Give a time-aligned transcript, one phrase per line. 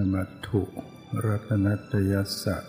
[0.00, 0.62] นมัตถุ
[1.26, 2.64] รัตนัตยสัต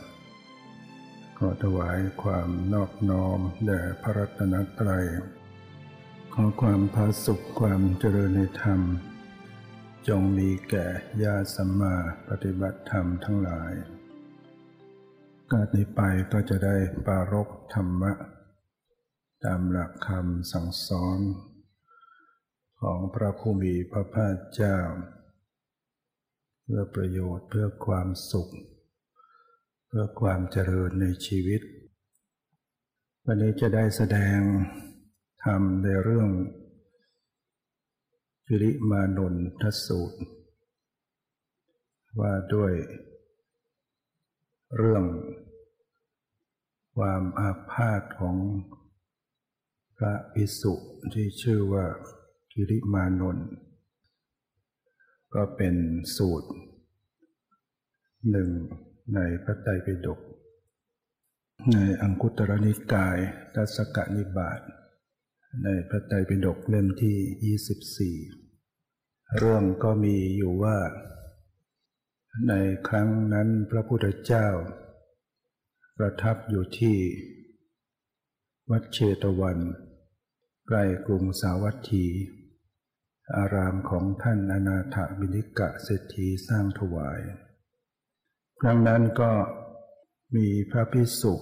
[1.38, 5.06] ขอถวายความนอบน้อมแด่พระรัตนตรัย
[6.34, 8.82] ขอความพาสุขความเจริญในธรรม
[10.08, 10.88] จงมีแก่
[11.24, 11.96] ญาสัมมา
[12.30, 13.74] ปฏิบัติธรรมทั้งหลาย
[15.52, 16.02] กาดนี้ไป
[16.32, 18.12] ก็จะได้ปารกธรรมะ
[19.44, 21.20] ตามหลักคำสั่งสอน
[22.82, 24.80] ของพระผู้มีพระภาคเจ้า
[26.74, 28.50] พื่อประโยชน์เพื่อความสุข
[29.88, 31.62] เพื่อความเจริญในชีวิต
[33.26, 34.40] วันนี้จะได้แสดง
[35.44, 36.30] ทำในเรื่อง
[38.46, 40.20] จิริมานนทสูตร
[42.20, 42.74] ว่าด้วย
[44.78, 45.04] เรื่อง
[46.96, 48.38] ความอาพาธของ
[49.98, 50.74] พระอิสุ
[51.14, 51.86] ที่ชื่อว่า
[52.52, 53.50] กิริมานนท์
[55.36, 55.76] ก็เป็น
[56.16, 56.50] สูตร
[58.32, 58.50] หนึ่ง
[59.16, 60.20] ในพระไตรปิฎก
[61.74, 63.18] ในอังคุตรนิกาย
[63.56, 64.60] ทัศกนิบาต
[65.64, 70.78] ในพระไตรปิฎกเล่มที่ 24 เรื่องก็มีอยู่ว่า
[72.48, 72.54] ใน
[72.88, 74.48] ครั้งนั้นพระพุทธเจ้า
[75.98, 76.98] ประทับอยู่ที่
[78.70, 79.60] วัดเชตวัน
[80.68, 82.06] ใกล้กรุงสาวัตถี
[83.36, 87.22] อารามของท่านอนาถบิณิกะเศรษฐีสร้างถวาย
[88.62, 89.32] ครั้งนั้นก็
[90.36, 91.36] มีพระพิสุ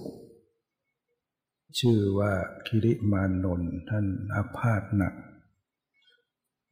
[1.78, 2.32] ชื่อว่า
[2.66, 5.14] คิริมานนท์ท่านอาพาธหนัก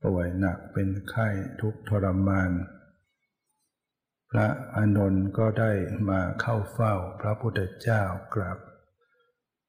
[0.02, 1.28] ป่วยหนักเป็นไข้
[1.60, 2.50] ทุกทรมาน
[4.30, 5.72] พระอานนท์ก็ได้
[6.08, 8.02] มาเข้าเฝ้าพระพุทธเจ้า
[8.34, 8.58] กราบ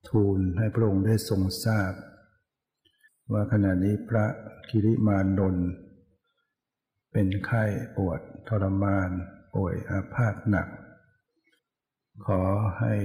[0.09, 1.93] ทูลให้พระองค์ได้ทรงทราบ
[3.33, 4.25] ว่าขณะนี้พระ
[4.69, 5.69] คิริมานนท์
[7.11, 7.63] เป็นไข้
[7.95, 9.09] ปวดทรมาน
[9.55, 10.67] ป่วยอาพาธหนัก
[12.25, 12.41] ขอ
[12.79, 12.95] ให้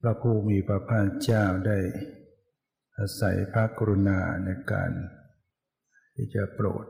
[0.00, 1.78] พระผู้มีพระภาคเจ้าได้
[2.98, 4.90] อาศัยพระกรุณาในการ
[6.14, 6.86] ที่จะโปรด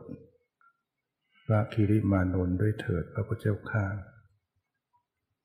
[1.45, 3.85] พระคิริมานนด้วยเถิดพระพุทธเจ้าข้า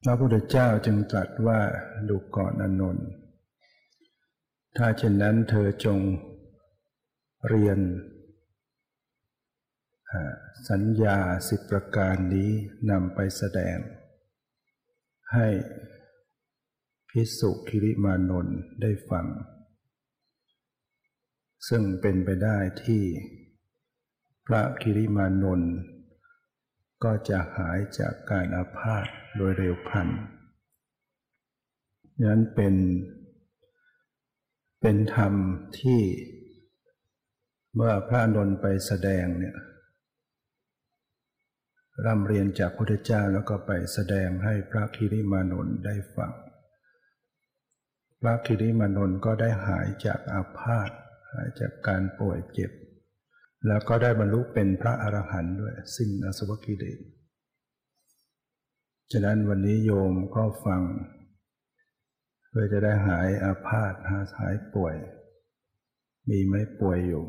[0.04, 1.60] พระพุทธเจ้าจึงตรัสว่า
[2.08, 3.06] ดูก่อนอนนท์
[4.76, 5.98] ถ้าเช่นนั้นเธอจง
[7.48, 7.80] เรียน
[10.68, 12.50] สัญญาสิบประการนี้
[12.90, 13.78] นำไปแสดง
[15.32, 15.48] ให้
[17.08, 19.26] พิสุคิริมานนท์ได้ฟัง
[21.68, 23.04] ซึ่งเป็นไปได้ที่
[24.46, 25.72] พระคิริมานนท์
[27.04, 30.08] ก็จะหายจากการอาพาธโดยเร็วพลัน
[32.24, 32.74] นั้นเป็น
[34.80, 35.34] เป็นธรรม
[35.80, 36.00] ที่
[37.74, 39.56] เมื่อพระนนท์ไปแสดงเนี่ย
[42.04, 46.32] ร่ำเรียนจากพระพุทธเจ้าแล้วก็ไปแสดงให้พระคิริมานนท์ได้ฟัง
[48.20, 50.90] พระคิริมานนท์ก็ได้หายจากอาพาธ
[51.32, 52.72] หายจากการป่วยเจ็บ
[53.66, 56.98] แล้วก็ได้บรรลุเป็นพระอรหันต์ด้วยสิ้นอสวกิเลส
[59.12, 60.82] ฉะนั้นวันนี้โยมก็ฟัง
[62.48, 63.94] เพื่อจะได้หายอาพาธ
[64.38, 64.96] หายป่วย
[66.28, 67.24] มีไม่ป่วยอยู่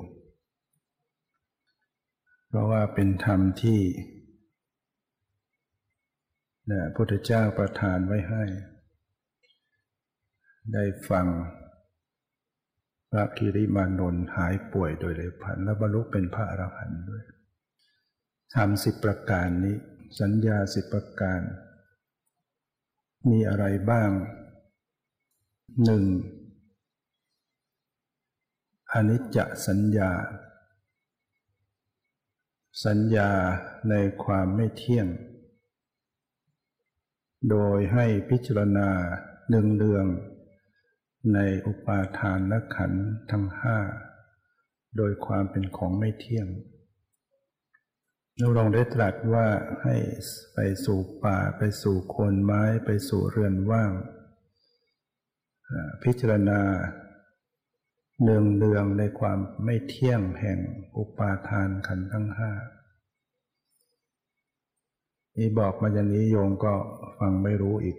[2.53, 3.81] เพราะว่าเป็นธรรมที่
[6.71, 8.43] นะพุทธเจ้าประทานไว้ให้
[10.73, 11.27] ได้ฟัง
[13.11, 17.23] พระคิริมานนท์หายป่วยโดยเร็วพลันและบรรลุเป็นพระอรหันต์ด้วย
[18.55, 19.77] ทำสิบประการนี้
[20.19, 21.41] สัญญาสิบประการ
[23.29, 24.09] มีอะไรบ้าง
[25.85, 26.03] หนึ่ง
[28.93, 30.11] อนิจจสัญญา
[32.81, 33.31] สัญญา
[33.89, 35.07] ในความไม่เที่ยง
[37.49, 38.89] โดยให้พิจารณา
[39.49, 40.05] หนึ่งเดือง
[41.33, 42.91] ในอุปาทานและขัน
[43.31, 43.79] ทั้งห้า
[44.97, 46.47] โดยความเป็นของไม่เที่ยง
[48.37, 49.47] เราลองได้ตรัสว่า
[49.83, 49.95] ให้
[50.53, 53.91] ไปสู่ป่าไปสู่โคนไม้ไปสู่เรือนว่าง
[56.03, 56.61] พิจารณา
[58.21, 60.59] เนืองเนืองในความไม่เที่ยงแห่ง
[60.97, 62.51] อุปาทานขันทั้งห้า
[65.37, 66.73] นี่บอกมาอย่างนี้โยมก็
[67.19, 67.97] ฟังไม่รู้อีก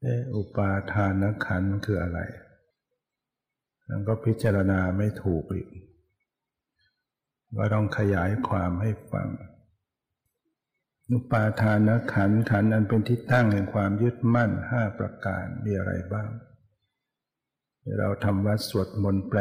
[0.00, 2.20] เออุปาทานขันคืออะไร
[3.86, 5.68] แล้วก็พิจารณาไม่ถูกอีก
[7.56, 9.28] ก็ต้องขยายความให้ฟัง
[11.10, 16.30] อุปาทานขันขันอันเป็นที่ตั้งแห่งความยึดมั่นห้าประการมีอะไรบ้าง
[17.98, 19.38] เราทำวัดสวดมนต์แปล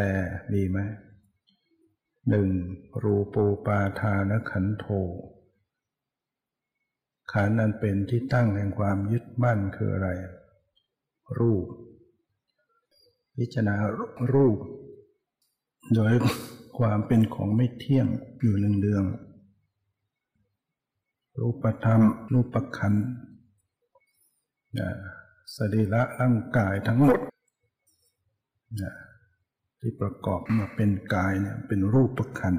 [0.54, 0.80] มีไหม
[2.30, 2.50] หนึ่ง
[3.04, 4.86] รูปูปาทานขันโท
[7.32, 10.10] ขันนั้นเป็นที่ตั้งแห่งความยึดมั่นคืออะไร
[11.40, 11.68] รูป
[13.38, 13.76] พิจารณา
[14.34, 14.58] รูป
[15.96, 16.14] โดย
[16.78, 18.08] ความเป็นของไม่เที่ยง
[18.40, 19.04] อยู่หนึ่งเดือง
[21.40, 22.02] รูปธรรม
[22.34, 23.06] รูปขันธ์
[25.56, 27.31] สรีระร่างกายทั้งหมด
[29.80, 32.56] ที่ประกอบมาเป็นกายเนี่ยเป็นรูปประคัน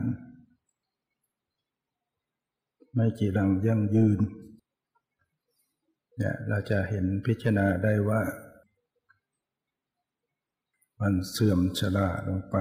[2.95, 4.21] ไม่จีรังยั่งยืน
[6.17, 8.23] เนี่ยเราจะเห็นพิจารณาได้ว่า
[11.01, 12.57] มันเสื่อมชราลงไป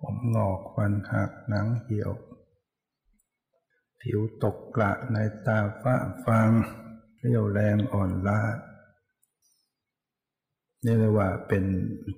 [0.00, 2.12] ผมงอกฟันหักหนังเหี่ยว
[4.00, 5.16] ผิวตกกระใน
[5.46, 6.50] ตาฝ้าฟาง
[7.20, 8.40] เรียวแรงอ่อนล้า
[10.84, 11.64] นี่เรียกว่าเป็น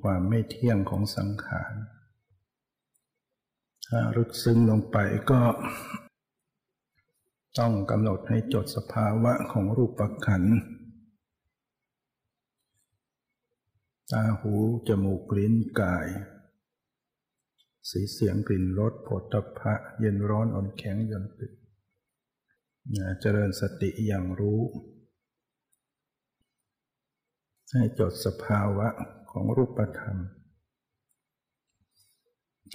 [0.02, 1.72] ความไม่เที่ยงของสังขาร
[3.86, 4.96] ถ้าลึกซึ้งลงไป
[5.30, 5.40] ก็
[7.58, 10.44] ต้องกำหนดให้จดสภาวะของรูปขัน
[14.12, 14.54] ตาหู
[14.88, 16.08] จมูกลิ้นกาย
[17.90, 21.52] สีเสียงกลิ่นรสผลตภะเย็นร้อนอ่อนแข็งยนตึก
[23.20, 24.60] เจริญสติอย่างรู้
[27.72, 28.88] ให้จดสภาวะ
[29.30, 30.18] ของรูปธรรม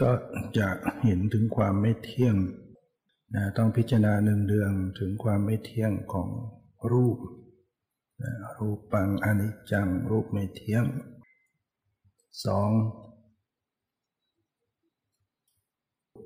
[0.01, 0.11] ก็
[0.57, 0.69] จะ
[1.03, 2.35] เห็นถึงความไม่เที่ยง
[3.35, 6.29] นะต้องพิจารณาหนึ่งเดืองถึงความไม่เที่ยงของ
[6.91, 7.17] รูป
[8.23, 10.85] นะรูปปังอนิจจังรูปไม่เที่ยง
[12.45, 12.69] สอง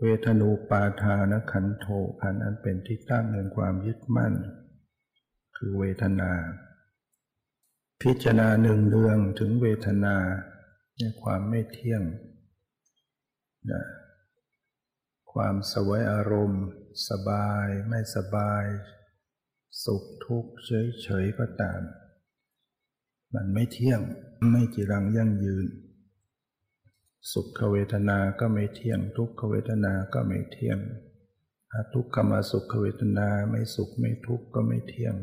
[0.01, 1.87] เวทนูปาทานขันโท
[2.21, 4.33] ขันนั้นเป็นที่ตั้งแห่งความยึดมั่น
[5.57, 6.31] คือเวทนา
[8.01, 10.17] พิจารณาหนึ่งเดืองถึงเวทนา
[10.97, 12.03] ในความไม่เที่ยง
[13.71, 13.83] นะ
[15.31, 16.65] ความสวยอารมณ์
[17.09, 18.65] สบายไม่สบาย
[19.83, 21.81] สุขทุกข์เฉยเฉยก็ตาม
[23.35, 24.01] มันไม่เที่ยง
[24.51, 25.65] ไม่จีรังยั่งยืน
[27.31, 30.79] สุขเวทนาก็ไม่เที่ยง ทุกขเวทนาก็ไม่เที่ยง
[31.93, 35.15] ทุกขมาสุขเวทนาไม่สุขไม่ทุกข์ก็ไม่เที่ยง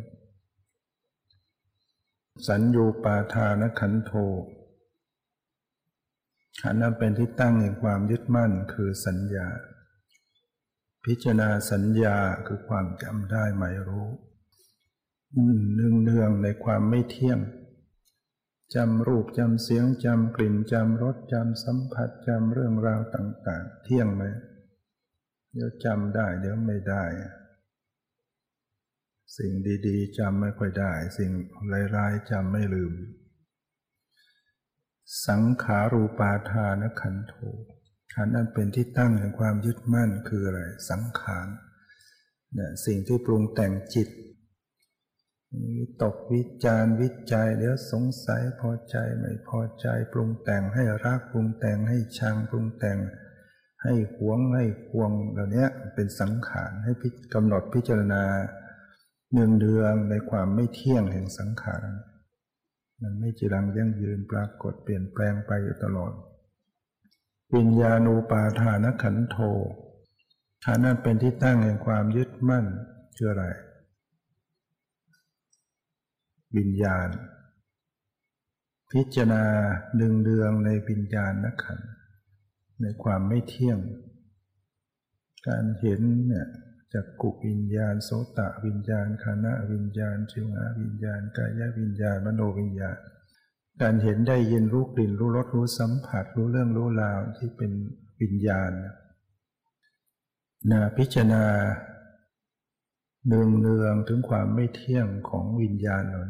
[2.48, 4.12] สัญญูปาทานขันโท
[6.62, 9.48] ขันนั้นเป็นที่ตั้งแห่งความยึดมั่นคือสัญญา
[11.04, 12.16] พิจารณาสัญญา
[12.46, 14.08] คือความจำได้หมายรู้
[15.74, 17.40] เนืองเนืองในความไม่เที่ยง
[18.74, 24.22] จำรูปจำเสียงจำกลิ่นจำรสจำสัมผัสจำเรื่องราวต่าง ๆ เที่ยงไหม
[25.52, 27.04] เดี๋ยวจำได้เดี๋ยวไม่ได้
[29.36, 29.52] สิ่ง
[29.86, 31.30] ดีๆจำไม่ค่อยได้ สิ่ง
[31.96, 32.94] ร้ายๆจำไม่ลืม
[35.26, 37.34] สังขารูปาทานขันโท
[38.14, 40.60] ขันนั้นเป็นที่ตั้งแห่งความยึดมั่นคืออะไร
[40.90, 41.48] สังขาร
[42.54, 44.08] เนี่ยสิ่งที่ปรุงแต่งจิต
[45.76, 52.98] วิตกวิจารวิจัยเดี๋ยวสงสัยพอใจไม่พอใจ ปรุงแต่งให้รักปรุงแต่งให้ชังปรุงแต่ง
[53.82, 56.92] ให้หวงให้ควงเหล่านี้เป็นสังขารให้
[57.34, 58.22] กำหนดพิจารณา
[59.36, 61.88] เนืองเดืองในความไม่เที่ยงแห่งสังขาร
[63.02, 66.12] มันไม่จีรังยั่งยืนปรากฏเปลี่ยนแปลงไปอยู่ตลอด
[67.54, 69.36] วิญญาณูปาทานขันโท
[70.64, 72.66] ฐานนั้นเป็นที่ตั้งแห่งความยึดมั่น
[73.16, 73.46] คืออะไร
[76.56, 77.08] วิญญาณ
[78.90, 79.44] พิจารณา
[80.00, 81.80] ดึงเดืองในวิญญาณนักขัน
[82.82, 83.78] ในความไม่เที่ยง
[85.48, 86.48] การเห็นเนี่ย
[86.94, 92.98] จักกุวิญญาณโสตะวิญญาณคานะวิญญาณชิวหาวิญญาณกายวิญญาณมโนวิญญาณ
[93.82, 97.72] การเห็นได้ยินรู้กลิ่นรู้รสรู้สัมผัสรู้เรื่องรู้ราวที่เป็น
[98.20, 98.72] วิญญาณ
[100.70, 101.44] นาพิจารณา
[103.26, 106.26] เนืองเนืองถึงความไม่เที่ยงของวิญญาณนั้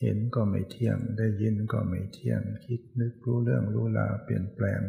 [0.00, 4.80] เห็นก็ไม่เที่ยงได้ยินก็ไม่เที่ยงคิดนึกรู้เรื่องรู้ราวเปลี่ยนแปลง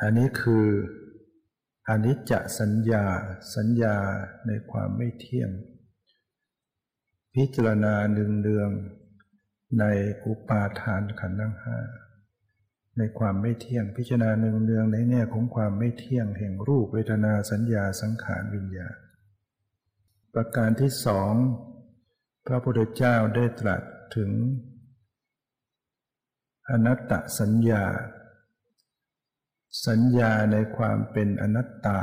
[0.00, 0.66] อันนี้คือ
[1.88, 3.04] อนิจจสัญญา
[3.56, 3.96] สัญญา
[4.46, 5.50] ในความไม่เที่ยง
[7.34, 8.70] พิจารณาหนึ่งเดือง
[9.80, 9.84] ใน
[10.24, 11.78] อุปาทานขันธ์ทั้งห้า
[12.98, 18.96] ในความไม่เที่ยงพิจารณาหนึ่งเดืองในแง่ของความไม่เที่ยงแห่งรูปเวทนาสัญญาสังขารวิญญาณ
[20.34, 21.32] ประการที่สอง
[22.46, 23.82] พระพุทธเจ้าได้ตรัส
[24.16, 24.30] ถึง
[26.68, 27.84] อนัตตสัญญา
[29.86, 32.00] สัญญาในความเป็นอนัตตา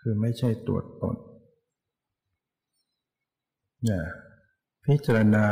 [0.00, 1.16] คือไม่ใช่ตัวตน
[3.84, 4.04] เนี่ย
[4.84, 5.46] พิจารณา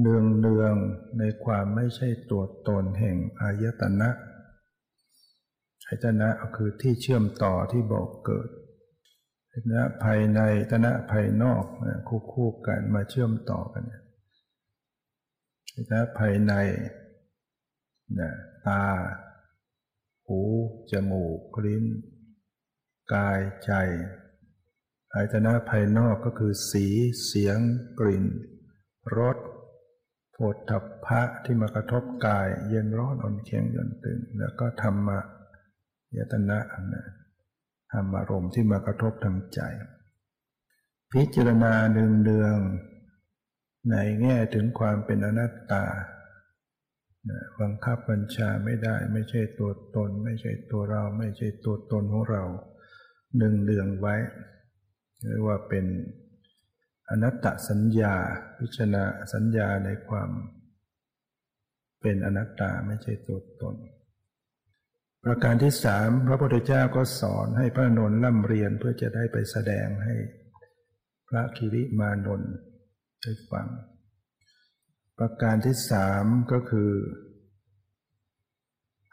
[0.00, 0.74] เนืองเนือง
[1.18, 4.10] ในความไม่ใช่ตัวตนแห่งอายตนะ
[5.86, 8.48] อายตนะคือที่เชื่อมต่อที่บอกเกิด
[9.50, 11.64] อายตนะภายในอายตนะภายนอก
[12.08, 13.84] คู่คู่กันมาเชื่อมต่อกัน
[15.74, 16.52] อายตนะภายใน
[18.18, 18.30] นะ
[18.66, 18.82] ตา
[20.32, 20.44] หู
[20.92, 21.24] จมู
[21.54, 21.84] กลิ้น
[23.14, 23.72] กายใจ
[25.14, 26.86] อายตนะภายนอกก็คือสี
[27.24, 27.58] เสียง
[27.98, 28.26] กลิ่น
[29.18, 29.36] รส
[30.32, 35.20] โผฏฐัพพะที่มากระทบกาย เย็นร้อนอ่อนเคียงย่นตึง แล้วก็ธรรมะ
[36.16, 36.58] ยตนะ
[36.92, 37.04] นะ
[37.92, 39.60] ธรรมารมณ์ที่มากระทบทางใจ
[41.12, 45.84] พิจารณาเดืองๆในแง่ถึงความเป็นอนัตตา
[47.60, 52.44] บังคับบัญชาไม่ได้ ไม่ใช่ตัวตน ไม่ใช่ตัวเรา ไม่ใช่ตัวตนของเรา
[53.38, 54.16] หนึ่งเดืองไว้
[55.28, 55.84] เรียกว่าเป็น
[57.10, 58.14] อนัตตสัญญา
[58.58, 60.30] พิจารณาสัญญาในความ
[62.02, 63.76] เป็นอนัตตาไม่ใช่ตัวตน
[65.24, 70.14] ประการที่สามพระพุทธเจ้าก็สอนให้พระนนท์ล่ำเรียนเพื่อจะได้ไปแสดงให้
[71.28, 72.52] พระคิริมานนท์
[73.22, 73.66] ได้ฟัง
[75.18, 76.92] ประการที่สามก็คือ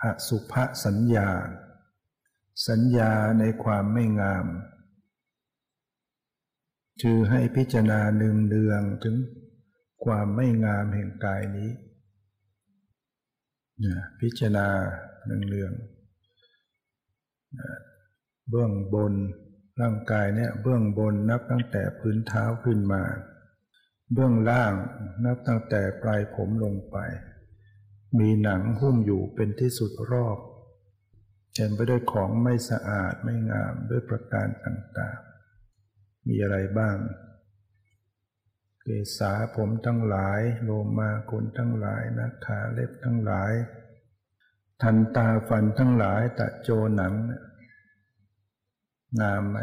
[0.04, 0.54] อสุภ
[0.86, 1.30] สัญญา
[2.68, 4.46] สัญญาในความไม่งาม
[7.02, 9.16] คือให้พิจารณาหนึ่งเดืองถึง
[10.06, 11.72] ความไม่งามแห่งกายนี้
[13.86, 14.68] นะพิจารณา
[15.28, 15.72] หนึ่งเดือง
[18.50, 19.14] เบื้องบน
[19.82, 23.04] ร่างกายเนี่ยเบื้องบนนับตั้งแต่พื้นเท้าขึ้นมา
[24.14, 24.74] เบื้องล่าง
[25.24, 26.98] นับตั้งแต่ปลายผมลงไป
[28.20, 30.38] มีหนังหุ้มอยู่เป็นที่สุดรอบ
[31.54, 36.98] เต็มไปด้วยของไม่สะอาดไม่งามด้วยประการต่างๆ มีอะไรบ้าง
[38.82, 38.88] เก
[39.18, 43.54] ษาผมทั้งหลายโลมาขนทั้งหลายนักขาเล็บทั้งหลาย
[44.82, 47.14] ทันตาฟันทั้งหลายตะโจหนัง
[49.22, 49.58] งามไหม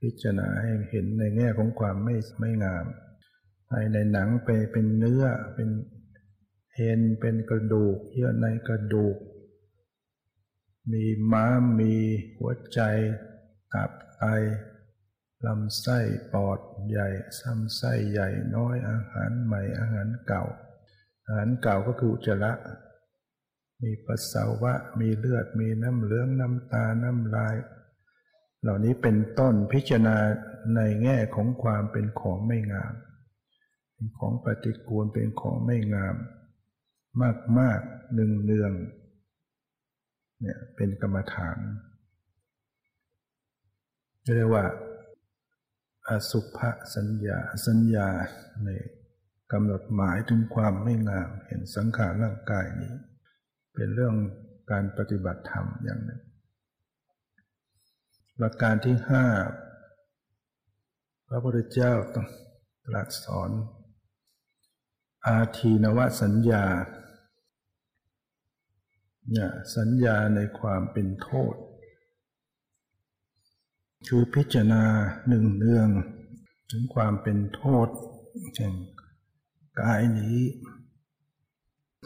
[0.00, 2.86] พิจารณาให้เห็นในแง่ของความไม่ไม่งาม
[3.70, 5.68] ภายในหนังไปเป็นเนื้อเป็น
[6.74, 9.16] เอ็นเป็นกระดูก เยื่อในกระดูก
[10.92, 11.94] มีม้ามมี
[12.38, 12.80] หัวใจ
[13.72, 14.24] ตับไต
[15.46, 15.98] ลำไส้
[16.32, 16.58] ปอด
[16.88, 17.08] ใหญ่
[17.38, 20.44] ซ้ำไส้ใหญ่น้อยอาหารใหม่อาหารเก่า
[21.26, 22.52] อาหารเก่าก็คืออุจจาระ
[23.82, 27.56] มีปัสสาวะมีเลือดมีน้ำเหลืองน้ำตาน้ำลาย
[28.62, 30.16] เหล่านี้เป็นต้นพิจารณา
[30.74, 32.94] ในแง่ของความเป็นของไม่งาม
[33.98, 36.16] เป็นของปฏิกูลเป็นของไม่งาม
[37.22, 37.80] มากมาก
[38.14, 38.72] หนึ่งเนือง
[40.40, 41.58] เนี่ยเป็นกรรมฐาน
[44.36, 44.64] เรียกว่า
[46.08, 46.58] อสุภ
[46.94, 48.08] สัญญาสัญญา
[48.64, 48.68] ใน
[49.52, 52.94] กำหนดหมายถึงความไม่งามเห็นสังขารร่างกายนี้
[53.74, 54.14] เป็นเรื่อง
[54.70, 56.22] การปฏิบัติธรรมอย่างหนึ่ง
[58.38, 59.26] ประการที่ห้า
[61.28, 62.26] พระพุทธเจ้าต้อง
[62.86, 63.50] ตรัสสอน
[65.26, 66.64] อาทีนวสัญญา
[69.30, 71.54] เนี่ยสัญญาในความเป็นโทษ
[74.08, 74.84] คือพิจารณา
[75.28, 75.88] หนึ่งเนือง
[76.70, 77.88] ถึงความเป็นโทษ
[78.54, 78.74] แห่ง
[79.80, 80.38] กายนี้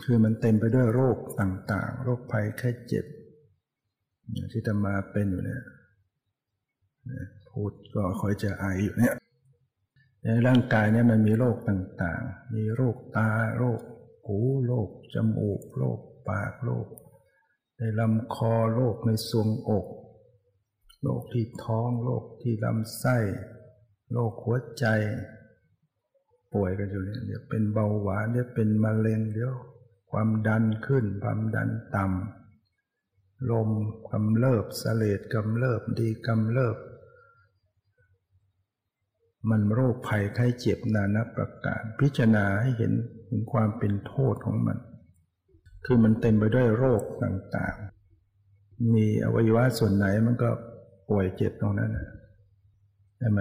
[0.02, 3.06] คือมันเต็มไปด้วยโรคต่างๆ โรคภัยแค่เจ็บ
[4.32, 5.62] อย่างที่จะมาเป็นอยู่เนี่ย
[7.50, 9.14] พูดก็คอยจะไออยู่เนี่ย
[10.24, 13.80] ในร่างกายเนี่ยมันมีโรคต่างๆ มีโรคตาโรค
[14.26, 16.86] หูโรคจมูกโรคปากโรค
[17.78, 19.86] ในลำคอโรคในทรวงอก
[21.02, 23.18] โรคที่ท้องโรคที่ลำไส้
[24.12, 24.86] โรคหัวใจ
[26.52, 29.54] ป่วยกันอยู่เนี่ยเดี๋ยวเป็นเบาหวานเดี๋ยวเป็นมะเร็งเดี๋ยว
[30.10, 33.70] ความดันขึ้นความดันต่ำลม
[34.10, 36.76] กำเริบสเลดกำเริบดีกำเริบ
[39.50, 42.92] มันโรคภัยไข้เจ็บนานับประการ พิจารณาให้เห็น
[43.28, 44.78] ถึงความเป็นโทษของมัน
[45.84, 50.50] คือมันเต็มไปด้วยโรคต่างๆ มีอวัยวะส่วนไหนมันก็
[51.08, 51.90] ป่วยเจ็บตรงนั้น
[53.18, 53.40] ใช่ไหม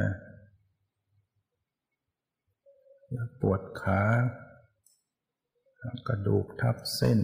[3.42, 4.02] ปวดขา
[6.08, 7.20] กระดูกทับเส้น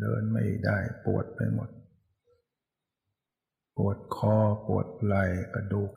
[0.00, 1.70] เดินไม่ได้ปวดไปหมด
[3.76, 4.36] ปวดคอ
[4.66, 5.24] ปวดไหล่
[5.54, 5.90] กระดูก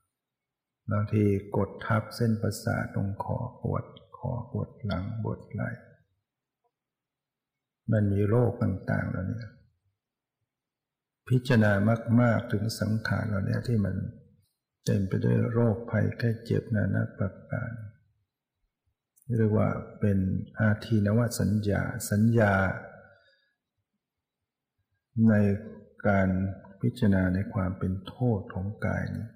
[0.92, 1.24] บางที
[1.58, 3.86] กดทับเส้นประสาทตรงคอปวด
[4.18, 5.70] คอปวดหลังปวดไหล่
[7.92, 9.52] มันมีโรคต่างๆแล้วเนี่ย
[11.30, 11.72] พิจารณา
[12.22, 13.96] มาก ๆถึงสังขารเราเนี่ยที่มัน
[14.86, 17.72] เต็มไปด้วยโรคภัยแค่เจ็บนานาประการ
[19.38, 20.18] เรียกว่าเป็น
[20.60, 22.54] อาทีนวสัญญา สัญญา
[25.30, 25.34] ใน
[26.08, 26.30] การ
[26.82, 29.28] พิจารณาในความเป็นโทษของกายนี้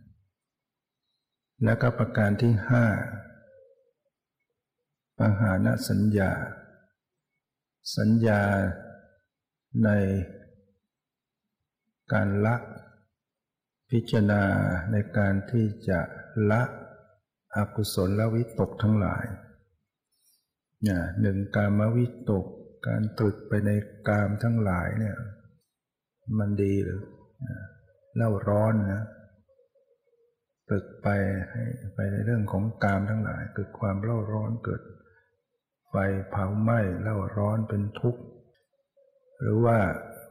[1.63, 2.85] แล้วก็ประการที่ห้า
[5.17, 6.31] ปหานสัญญา
[7.97, 8.41] สัญญา
[9.83, 9.89] ใน
[12.13, 12.55] การละ
[13.89, 14.43] พิจารณา
[14.91, 15.99] ในการที่จะ
[16.51, 16.61] ละ
[17.55, 19.25] อกุศลและวิตกทั้งหลาย
[20.83, 22.45] เนี่ยหนึ่งการมวิตก
[22.87, 23.69] การตรึกไปใน
[24.07, 25.17] กามทั้งหลายเนี่ย
[26.37, 27.01] มันดีหรือ
[28.15, 29.03] เล่าร้อนนะ
[30.69, 31.07] ตรึกไป
[31.49, 31.63] ให้
[31.95, 34.81] ไปในเรื่องของกามทั้งหลาย เกิดความเล่าร้อนเกิด
[35.89, 35.95] ไฟ
[36.29, 38.21] เผาไหม้เล่าร้อนเป็นทุกข์
[39.39, 39.77] หรือว่า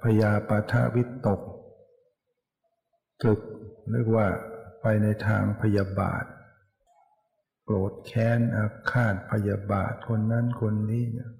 [0.03, 1.41] พยาปาทวิตก
[3.23, 3.41] ตรึก
[3.93, 4.27] เรียกว่า
[4.83, 6.25] ไปในทางพยาบาท
[7.65, 11.31] โกรธแค้นอาฆาตพยาบาทคนนั้นคนนี้เนี่ย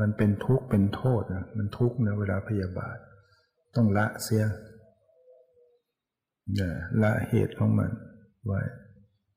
[0.00, 2.98] มันเป็นทุกข์เป็นโทษนะมันทุกข์นะเวลาพยาบาท
[3.74, 4.44] ต้องละเสีย
[6.54, 7.90] เนี่ยละเหตุของมัน
[8.46, 8.60] ไว้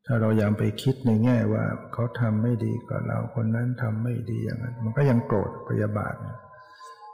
[0.05, 6.27] ถ้าเรายังไปคิดในแง่ว่าเขาทำไม่ดีกับเราคนนั้นทำไม่ดีอย่างนั้น มันก็ยังโกรธพยาบาทน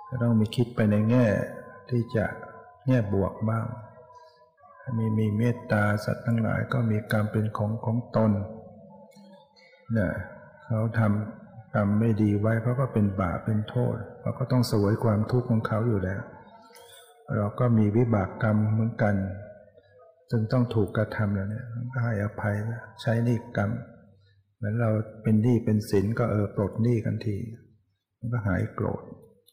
[0.09, 1.25] ก็ต้องมีคิดไปในแง่
[1.89, 2.25] ที่จะ
[2.87, 3.65] แง่บวกบ้าง
[4.97, 8.31] มีมีเมตตาสัตว์ทั้งหลายก็มีกรรมเป็นของของตน
[9.93, 10.13] เนี่ย
[10.65, 16.21] เขาทำกรรมไม่ดีไว้เขาก็เป็นบาปเป็นโทษเขาก็ต้องสวยความทุกข์ของเขาอยู่แล้ว
[17.37, 19.15] เราก็มีวิบากกรรมเหมือนกัน
[20.31, 22.55] จึงต้องถูกกระทำแล้วเนี่ยก็ให้อภัย
[23.01, 23.71] ใช้นี่กรรม
[24.55, 24.91] เหมือนเรา
[25.23, 27.37] เป็นหนี้เป็นสินก็เออปลดหนี้กันที
[28.17, 29.03] มันก็หายโกรธ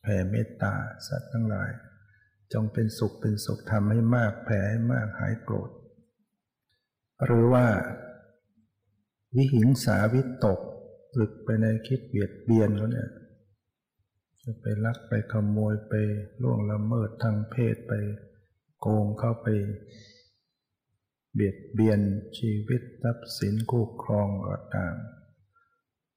[0.02, 0.74] แผ่เมตตา
[1.06, 1.70] สัตว์ทั้งหลาย
[2.52, 5.70] จงเป็นสุขเป็นสุขทำให้มากแผ่ให้มากหายโกรธ
[7.24, 7.66] หรือว่า
[9.34, 10.60] วิหิงสาวิตก
[11.12, 13.08] ปลึกไปในคิดเบียดเบียนเขาเนี่ย
[14.42, 15.94] จะไปลักไปขโมยไป
[16.42, 17.92] ล่วงละเมิดทางเพศไป
[18.80, 19.46] โกงเข้าไป
[21.34, 22.00] เบียดเบียน
[22.38, 24.28] ชีวิตทรัพย์สินคู่ครอง
[24.76, 24.96] ต่าง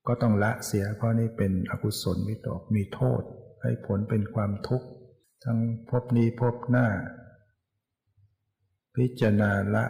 [0.08, 3.22] ก็ต้องละเสียเพราะนี่เป็นอกุศลวิตกมีโทษ
[3.62, 4.88] ให้ผลเป็นความทุกข์
[5.44, 6.88] ทั้งพบนี้พบหน้า
[8.96, 9.86] พิจารณาละ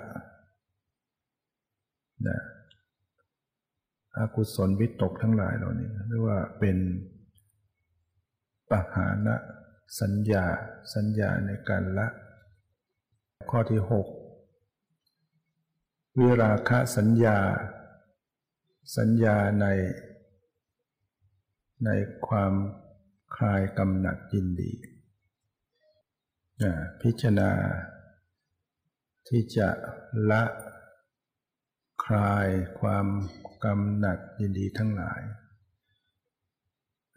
[2.27, 2.39] นะ
[4.17, 6.77] อากุศลวิตกทั้งหลายเหล่านี้เรียกว่าเป็น
[8.69, 9.35] ปหานะ
[10.01, 10.45] สัญญา
[10.95, 12.07] สัญญาในการละ
[13.51, 14.07] ข้อที่หก
[16.21, 17.39] วิราคะสัญญา
[18.97, 19.65] สัญญาใน
[21.85, 21.89] ใน
[22.27, 22.53] ความ
[23.35, 24.73] คลายกำหนัดยินดี
[27.01, 27.51] พิจารณา
[29.27, 29.69] ที่จะ
[30.31, 30.43] ละ
[32.05, 32.47] คลาย
[32.79, 33.07] ความ
[33.63, 35.21] กำหนัดยินดีทั้งหลาย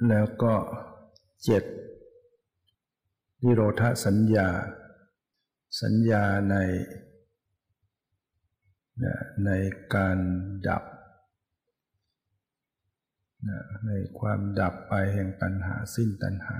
[0.08, 0.54] แล้วก็
[1.44, 1.64] เจ็ด
[3.42, 4.48] นิโรธสัญญา
[5.82, 6.56] สัญญาใน
[9.46, 9.50] ใน
[9.94, 10.18] การ
[10.68, 10.84] ดับ
[13.86, 16.58] ในความดับไปแห่งตัณหาสิ้นตัณหา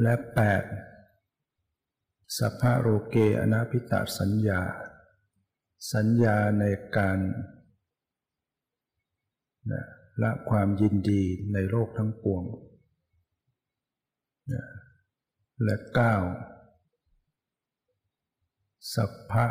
[0.00, 0.62] และแปด
[2.38, 4.62] สัพพะโรเกอนาพิตาสัญญา
[5.92, 6.64] สัญญาใน
[6.96, 7.18] การ
[10.22, 11.22] ละความยินดี
[11.52, 12.44] ในโลกทั้งปวง
[15.62, 16.14] และเก้า
[18.94, 19.46] สัพพะ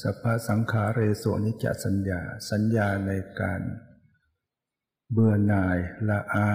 [0.00, 3.60] สัพพสังขาเรโสนิจสัญญา สัญญาในการ
[5.12, 6.50] เบื่อหน่ายละอา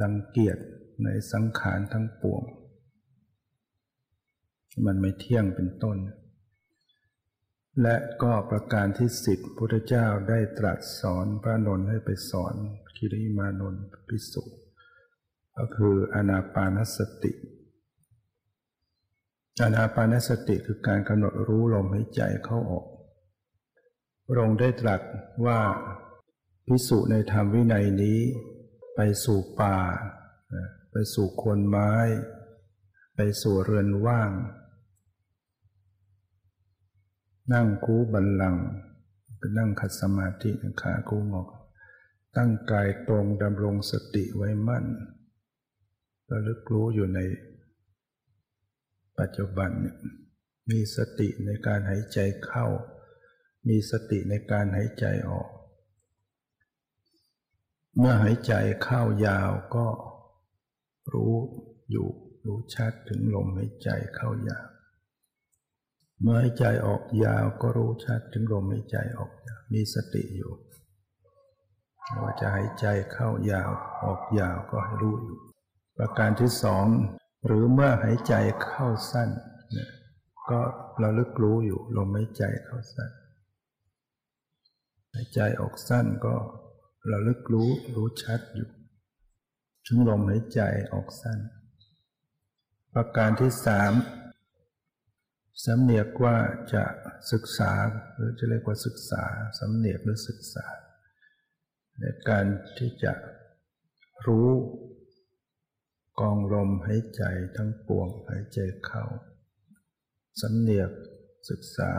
[0.00, 0.58] ลังเกียจ
[1.04, 2.42] ในสังขารทั้งปวง
[4.84, 5.98] มันไม่เที่ยงเป็นต้น
[7.82, 12.54] และก็ประการที่สิบพุทธเจ้าได้ตรัสสอนพระนนท์ให้ไปสอน
[12.96, 14.42] คิริมานนท์พิสุ
[15.56, 17.32] ก็คืออนาปานสติ
[19.62, 22.86] อานาปานสติคือการกำหนดรู้ลมหายใจเข้าออก
[24.26, 25.00] พระองค์ได้ตรัส
[25.46, 25.60] ว่า
[26.66, 28.20] พิสุในธรรมวินัยนี้
[28.94, 29.78] ไปสู่ป่า
[30.90, 31.92] ไปสู่คนไม้
[33.16, 34.30] ไปสู่เรือนว่าง
[37.52, 38.56] นั่งคูบันลัง
[39.38, 40.50] เป็นนั่งขัดสมาธิ
[40.82, 41.48] ขาคูงอก
[42.36, 44.84] ตั้งกายตรงดำรงสติไว้มั่น
[46.30, 47.18] ระลึกรู้อยู่ใน
[49.20, 49.70] ปัจจุบัน
[50.70, 52.66] มีสติในการหายใจเข้า
[53.68, 55.48] มีสติในการหายใจออก
[57.98, 59.86] เมื่อหายใจเข้ายาวก็
[61.12, 61.34] รู้
[61.90, 62.08] อยู่
[62.46, 64.66] รู้ชัดถึงลมหายใจเข้ายาว
[66.22, 70.52] เมื่อหายใจออกยาวก็รู้ชัดถึงลมหายใจออกยาวมีสติอยู่
[72.22, 73.70] ว่าจะหายใจเข้ายาว
[74.04, 75.40] ออกยาวก็ให้รู้อยู่
[75.96, 76.86] ประการที่สอง
[77.46, 79.28] หรือเมื่อหายใจเข้าสั้น
[80.50, 80.60] ก็
[81.02, 83.10] ระลึกรู้อยู่ลมหายใจเข้าสั้น
[85.14, 86.34] หายใจออกสั้นก็
[87.12, 88.68] ระลึกรู้รู้ชัดอยู่
[89.86, 90.60] ถึงลมหายใจ
[90.92, 91.38] ออกสั้น
[92.94, 93.92] ประการที่สาม
[95.64, 96.36] สำเนียกว่า
[96.74, 96.84] จะ
[97.32, 97.72] ศึกษา
[98.14, 99.24] หรือจะเรียกว่าศึกษา
[99.58, 100.66] สำเนียกหรือศึกษา
[102.00, 102.44] ในการ
[102.78, 103.12] ที่จะ
[104.26, 104.48] รู้
[106.20, 107.22] กองลมหายใจ
[107.56, 109.04] ทั้งปวงหายใจเข้า
[110.40, 110.90] สำเนียก
[111.50, 111.92] ศึกษา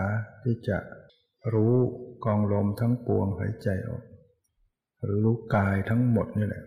[0.44, 0.78] ที่จะ
[1.54, 1.76] รู้
[2.26, 4.04] กองลมทั้งปวงหายใจออก
[5.04, 6.66] หรือรู้กายทั้งหมดนี่แหละ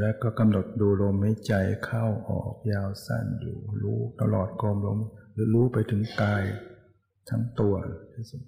[0.00, 1.54] แล้วก็กำหนดดูลมหายใจ
[1.86, 4.98] เข้าออกยาวสั้นอยู่ รู้ตลอดกองลม
[5.32, 6.44] หรือรู้ไปถึงกาย
[7.28, 7.74] ทั้งตัว
[8.14, 8.42] ที่สุด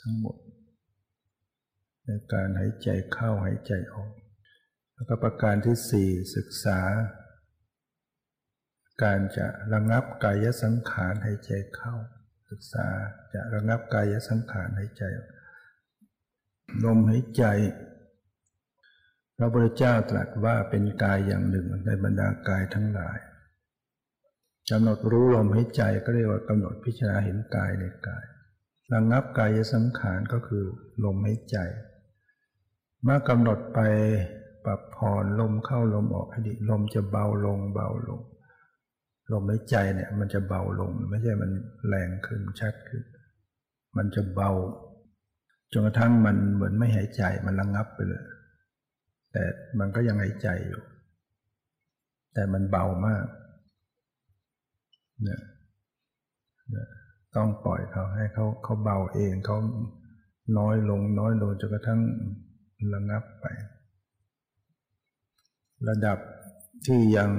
[0.00, 0.36] ทั้งหมด
[2.06, 4.10] ในการหายใจเข้าหายใจออก
[4.98, 6.80] แล้วก็ประการที่สี่ศึกษา
[9.02, 11.94] การจะระงับกายสังขารหายใจเข้า
[12.50, 12.86] ศึกษา
[13.34, 15.02] จะระงับกายสังขารหายใจ
[16.84, 17.44] ลมหายใจ
[19.36, 23.18] พระพุทธเจ้าตรัสว่าเป็นกายอย่างหนึ่งในบรรดากายทั้งหลาย
[24.70, 28.24] กำหนดรู้ลมหายใจก็เรียกว่ากำหนดพิจารณาเห็นกายในกาย
[28.94, 30.64] ระงับกายสังขารก็คือ
[31.04, 31.58] ลมหายใจ
[33.02, 33.80] เมื่อกำหนดไป
[34.64, 38.20] ปรับผ่อนลมเข้าลมออกให้ดีลมจะเบาลงเบาลง
[39.32, 41.50] ลมหายใจเนี่ย มันจะเบาลง ไม่ใช่มัน
[41.88, 43.02] แรงขึ้นชัดขึ้น
[43.96, 44.50] มันจะเบา
[45.72, 48.24] จนกระทั่งมันเหมือนไม่หายใจมันระงับไปเลย
[49.32, 49.42] แต่
[49.78, 50.82] มันก็ยังหายใจอยู่
[52.34, 53.26] แต่มันเบามาก
[55.22, 55.40] เนี่ย
[57.36, 59.58] ต้องปล่อยเขาให้เขาเขาเบาเองเขา
[60.58, 62.00] น้อยลงน้อยลงจนกระทั่ง
[62.94, 63.46] ระงับไป
[65.88, 66.18] ระดับ
[66.86, 67.30] ที่ยัง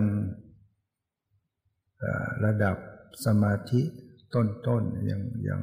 [2.45, 2.77] ระดับ
[3.25, 3.81] สมาธิ
[4.35, 5.61] ต้นๆยังยัง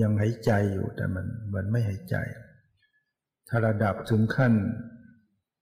[0.00, 2.16] ยังหายใจอยู่แต่มันมันไม่หายใจ
[3.48, 4.54] ถ้าระดับถึงขั้น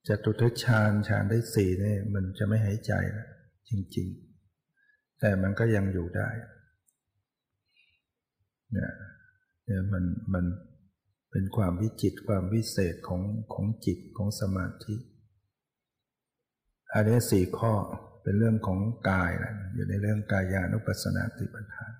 [0.09, 3.29] จะตุทฌานฌานได้สี่เนี่ยมันจะไม่หายใจแล้ว
[3.69, 4.09] จริง
[4.65, 6.29] ๆ แต่มันก็ยังอยู่ได้
[8.73, 8.93] เนี่ย
[9.65, 10.45] เนี่ยมันมัน
[11.31, 14.95] เป็นความวิจิตความวิเศษของของจิตของสมาธิ
[16.95, 17.73] อันนี้สี่ข้อ
[18.23, 18.79] เป็นเรื่องของ
[19.11, 21.93] กายนะอยู่ในเรื่องกายานุปัสสนาติปัฏฐาน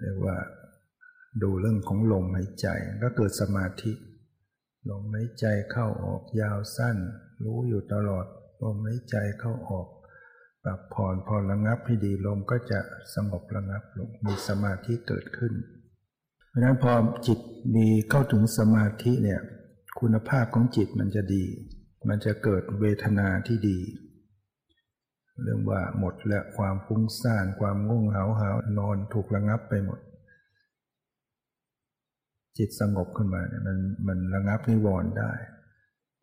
[0.00, 0.36] เรียกว่า
[1.42, 2.68] ดูเรื่องของลมหายใจ
[3.02, 3.92] ก็เกิดสมาธิ
[4.90, 6.96] ลมหายใจเข้าออกยาวสั้น
[7.44, 8.26] รู้อยู่ตลอด
[8.62, 9.88] ลมหายใจเข้าออก
[10.64, 12.80] ปรับผ่อนพอระงับให้ดีลมก็จะ
[13.14, 15.52] สงบระงับลงมีสมาธิเกิดขึ้น
[16.48, 16.92] เพราะนั้นพอ
[17.26, 17.38] จิต
[17.76, 19.40] มีเข้าถึงสมาธิเนี่ย
[20.00, 21.44] คุณภาพของจิตมันจะดี
[22.08, 23.78] มันจะเกิดเวทนาที่ดี
[25.42, 30.00] เรื่องว่าหมดและความฟุ้งซ่านความง่วงเหาหานอนถูกระงับไปหมด
[32.58, 35.32] จิตสงบขึ้นมาเนี่ยมันมันระงับนิวรณ์ได้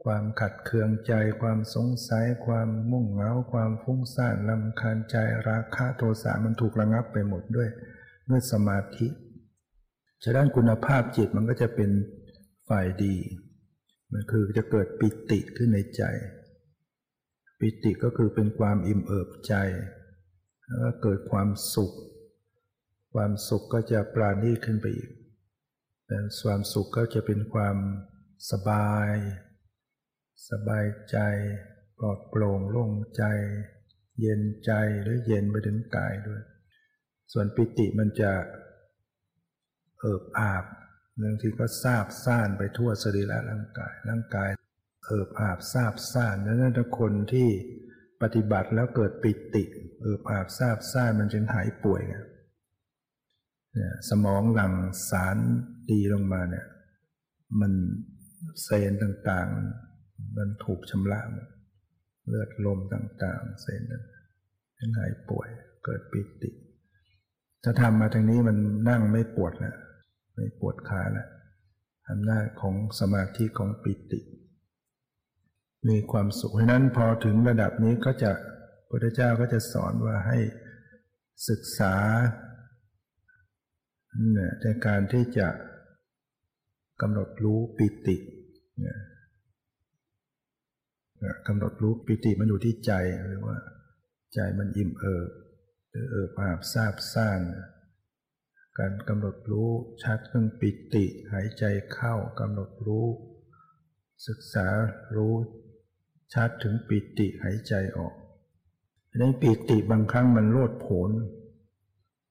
[0.04, 5.16] ความขัดเคืองใจ ความสงสัย ความมุ่งเหงาความฟุ้งซ่านลำคาญใจ
[5.48, 7.70] ราคะโทสะมันถูกระงับไปหมดด้วย
[8.30, 9.08] ด้วยสมาธิ
[10.24, 11.92] ฉะนั้นคุณภาพจิตมันก็จะเป็น
[12.70, 13.16] ฝ่ายดี
[14.16, 16.04] มันคือจะเกิดปิติขึ้นในใจ
[17.60, 19.54] ปิติก็คือเป็นความอิ่มเอิบใจ
[20.66, 21.94] แล้วก็เกิดความสุข
[23.14, 25.10] ความสุขก็จะปราณีขึ้นไปอีก
[26.08, 27.78] แต่ความสุขก็จะเป็นความ
[28.52, 29.14] สบาย
[30.50, 31.18] สบายใจ
[31.98, 33.24] ปลอดโปร่งโล่งใจ
[34.22, 34.72] เย็นใจ
[35.04, 36.42] หรือเย็นไปถึงกายด้วย
[37.32, 38.32] ส่วนปิติมันจะ
[40.00, 40.66] เอิบอาบ
[41.22, 44.50] บางทีก็ซาบซ่านไปทั่วสรีระร่างกาย ร่างกาย
[45.06, 47.50] เอิบอาบซาบซ่านนั้นถ้าคนที่
[48.22, 49.64] ปฏิบัติแล้วเกิดปิติ
[50.02, 52.24] เอิบอาบซาบซ่านมันจึงหายป่วยเนี่ย
[54.10, 54.74] สมองหลั่ง
[55.10, 55.38] สาร
[55.90, 56.66] ดีลงมาเนี่ย
[57.60, 57.74] มัน
[58.64, 61.22] เซนต่างๆ มันถูกชำระ
[62.28, 65.48] เลือดลมต่างๆเส้นนั้นหายป่วย
[65.86, 66.50] เกิดปิติ
[67.64, 68.58] ถ้าทำมาทางนี้มัน
[68.90, 69.76] นั่งไม่ปวดแล้ว
[70.36, 71.28] ไม่ปวดขาแล้ว
[72.10, 74.22] อำนาจของสมาธิของปิติ
[75.90, 78.32] มีความสุขเพราะนั้นพอถึงระดับนี้ก็จะ
[78.90, 80.38] พระเจ้าก็จะสอนว่าให้
[81.50, 81.96] ศึกษา
[84.62, 85.48] ในการที่จะ
[87.02, 88.18] กำหนดรู้ปิติ
[91.48, 92.92] กำหนดรู้ปิติมันอยู่ที่ใจ
[93.28, 93.58] หรือว่า
[94.34, 95.30] ใจมันอิ่มเอิบ
[95.90, 97.42] หรือเอิบอาบซาบซ่าน
[98.80, 99.70] การกำหนดรู้
[100.04, 103.08] ชัดเรื่องปิติ หายใจเข้ากำหนดรู้
[104.28, 104.68] ศึกษา
[105.16, 105.36] รู้
[106.34, 108.14] ชัดถึงปิติหายใจออก
[109.20, 111.12] ในปีติบางครั้งมันโลดโผน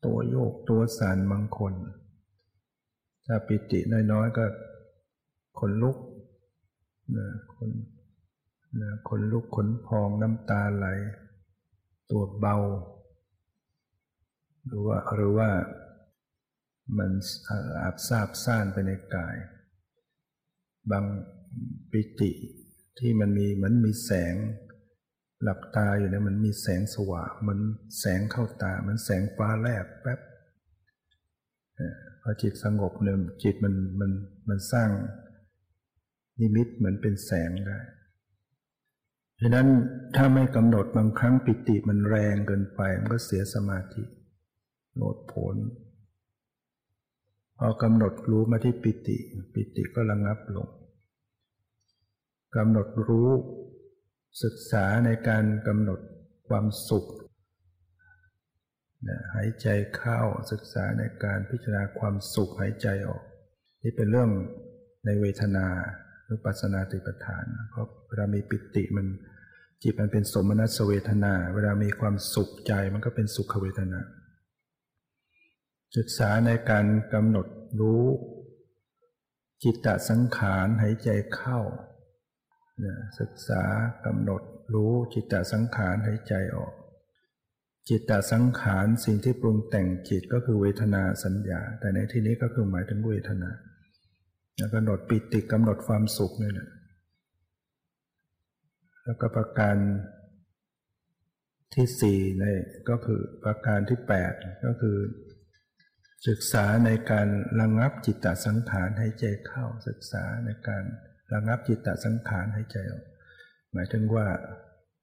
[0.04, 1.72] ตัวโยกตัวสั่นบางคน
[3.26, 3.78] ถ้าปิติ
[4.12, 4.44] น้อยๆก็
[5.58, 5.96] ขนลุก
[7.16, 7.70] นะคน
[8.80, 10.86] นะขนลุกขนพองน้ำตาไหล
[12.10, 12.56] ตัวเบา
[14.66, 15.48] หรือว่าหรือว่า
[16.98, 17.10] มัน
[17.82, 19.36] อาบซาบซ่านไปในกาย
[20.90, 21.04] บาง
[21.90, 22.32] ปิติ
[22.98, 24.34] ที่มันมีเหมันมีแสง
[25.42, 27.58] หลับตาอยู่เนี่ยมันมีแสงสว่างมัน
[28.00, 30.20] แสงเข้าตามันแสงฟ้าแลบแป๊บ
[32.22, 34.10] พอจิตสงบเนี่ยจิตมันมัน
[34.48, 34.90] มันสร้าง
[36.40, 37.80] นิมิตเหมือนเป็นแสงได้
[39.40, 39.68] ฉะนั้น
[40.16, 44.02] ถ้าไม่กำหนดบางครั้งปิติมันแรงเกินไป มันก็เสียสมาธิ
[44.96, 45.56] โลดผล
[47.66, 49.18] พอกำหนดรู้มาที่ปิติ
[49.54, 50.68] ปิติก็ระงับลง
[52.56, 53.30] กำหนดรู้
[54.42, 56.00] ศึกษาในการกำหนด
[56.48, 57.06] ความสุข
[59.34, 60.20] หายใจเข้า
[60.52, 63.22] ศึกษาในการพิจารณาความสุขหายใจออก
[63.82, 64.30] นี่เป็นเรื่อง
[65.06, 65.66] ในเวทนา
[66.24, 69.06] หรือปัสนาติปทานเพราะเวลามีปิติมัน
[69.82, 74.00] จิตมันเป็นสมนัสเวทนา เวลามีความสุขใจมันก็เป็นสุขเวทนา
[75.96, 77.46] ศึกษาในการกำหนด
[77.80, 78.04] รู้
[79.64, 81.60] จิตตสังขารหายใจเข้า
[83.20, 83.62] ศึกษา
[84.06, 84.42] กำหนด
[84.74, 86.72] รู้จิตตสังขารหายใจออก
[87.88, 93.50] จิตตสังขารสิ่งที่ปรุงแต่งจิตก็คือเวทนาสัญญา แต่ในที่นี้ก็คือหมายถึงเวทนา
[94.56, 96.68] แล้วกำหนดปิติกำหนดความสุขนี่แหละ
[99.04, 99.76] แล้วก็ประการ
[101.74, 102.44] ที่สี่ใน
[102.88, 104.32] ก็คือประการที่แปด
[104.66, 104.96] ก็คือ
[106.28, 107.28] ศึกษาในการ
[107.60, 110.84] ระงับจิตตสังขารให้ใจเข้า ศึกษาในการ
[111.32, 113.04] ระงับจิตตสังขารให้ใจออก
[113.72, 114.26] หมายถึงว่า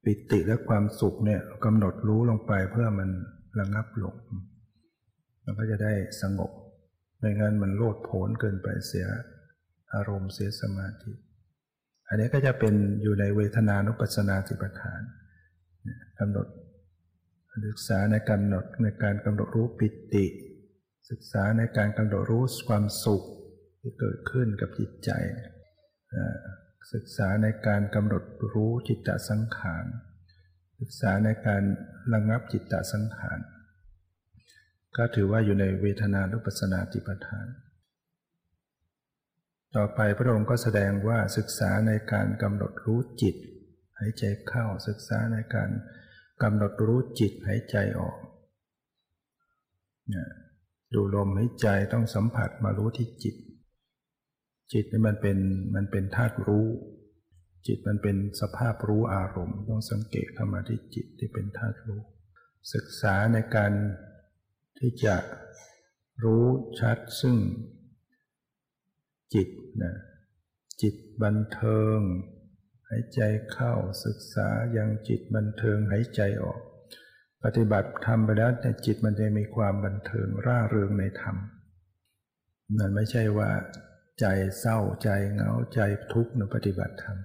[0.04, 3.10] ปิติและความสุขเนี่ยกำหนดรู้ลงไปเพื่อมัน
[3.58, 4.16] ระงับลง
[5.44, 6.50] มันก็จะได้สงบ
[7.18, 9.06] ไม่งั้นมันโลดโผนเกินไปเสีย
[9.94, 11.12] อารมณ์เสียสมาธิ
[12.08, 15.02] อันนี้ก็จะเป็นอยู่ในเวทนานุปัสสนาสิปทาน
[16.18, 16.46] กำหนด
[17.66, 20.26] ศึกษาในการกำหนดในการกำหนดรู้ปิติ
[21.10, 23.22] ศึกษาในการกำหนดรู้ความสุข
[23.80, 25.10] ที่เกิดขึ้นกับจิตใจ
[26.92, 29.84] ศึกษาในการกำหนดรู้จิตตสังขาร
[30.80, 31.62] ศึกษาในการ
[32.12, 33.38] ระงับจิตตสังขาร
[34.96, 37.46] ก็ถือว่าอยู่ในเวทนานุปัสสนาติปทาน
[39.76, 43.36] ต่อไปพระองค์ก็แสดงว่าศึกษาในการกำหนดรู้จิต
[43.98, 45.70] หายใจเข้าศึกษาในการ
[46.42, 48.18] กำหนดรู้จิตหายใจออก
[50.94, 53.36] ดูลมหายใจต้องสัมผัสมารู้ที่จิต
[54.72, 55.38] จิตนี่มันเป็น
[55.74, 56.66] มันเป็นธาตุรู้
[57.66, 62.00] จิตมันเป็นสภาพรู้อารมณ์ ต้องสังเกตเข้ามาที่จิตที่เป็นธาตุรู้
[62.74, 63.72] ศึกษาในการ
[64.78, 65.16] ที่จะ
[66.24, 66.46] รู้
[66.80, 67.36] ชัดซึ่ง
[69.34, 69.48] จิต
[69.82, 69.94] นะ
[70.82, 71.98] จิตบันเทิง
[72.88, 73.20] หายใจ
[73.52, 73.74] เข้า
[74.04, 76.60] ศึกษาย่างจิตบันเทิงหายใจออก
[77.44, 81.36] ปฏิบัติทำไปแล้วแต่จิตมันจะมีความบันเทิงร่าเริงในธรรม
[82.78, 83.50] มันไม่ใช่ว่า
[84.20, 84.26] ใจ
[84.58, 85.80] เศร้าใจเหงาใจ
[86.12, 87.18] ทุกข์ในปฏิบัติธรรม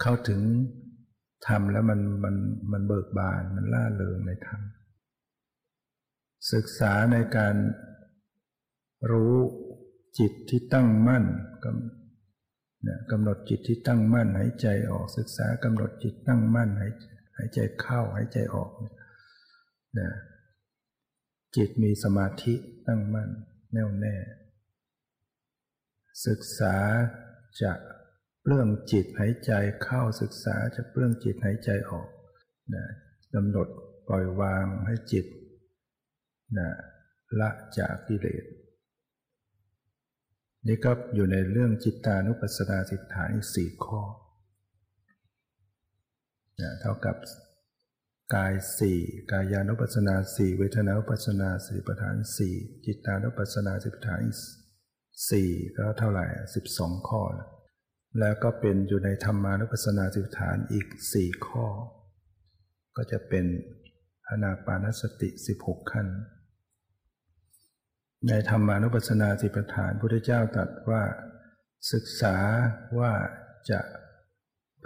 [0.00, 0.40] เข้าถึง
[1.46, 2.36] ธรรมแล้วมันมัน
[2.72, 4.60] มันเบิกบานมันล่าเริงในธรรม
[6.52, 7.54] ศึกษาในการ
[9.10, 9.34] รู้
[10.18, 11.24] จิตที่ตั้งมั่น
[11.64, 16.92] กำกำหนดจิตที่ตั้งมั่นหายใจออกศึกษากำหนดจิตตั้งมั่นหาย
[17.36, 20.08] หายใจเข้าหายใจออกนะ
[21.56, 22.54] จิตมีสมาธิ
[22.86, 23.30] ตั้งมั่น
[23.72, 24.16] แน่วแน่
[26.26, 26.76] ศึกษา
[27.62, 27.72] จะ
[28.42, 32.08] เปลื้องจิตหายใจเข้าศึกษาจะเปลื้องจิตหายใจออก
[32.74, 32.84] นะ
[33.34, 33.68] กำหนด
[34.08, 35.26] ปล่อยวางให้จิต
[36.58, 36.68] นะ
[37.40, 38.44] ละจากกิเลส
[40.66, 44.02] นี่ก็อยู่ในเรื่องจิตตานุปัสสนาสิทธาอีกสี่ข้อ
[46.60, 47.16] นะเท่ากับ
[48.34, 48.98] กายสี่
[49.30, 54.38] กายานุปัสนาสี่เวทนานุปัสนาสี่ประธานสี่จิตานุปัสนาสิทธาอีก
[55.30, 57.22] สี่ก็เท่าไหร่สิบสองข้อ
[58.20, 61.66] แล้วก็เป็นอยู่ในธรรมานุปัสนาสิฐานอีกสี่ข้อ
[62.96, 63.44] ก็จะเป็น
[64.28, 66.06] อนาปานสติสิบหกขั้น
[68.28, 71.02] ในธรรมานุปัสนาสิปฐานพุทธเจ้าตรัสว่า
[71.92, 72.36] ศึกษา
[72.98, 73.12] ว่า
[73.70, 73.80] จะ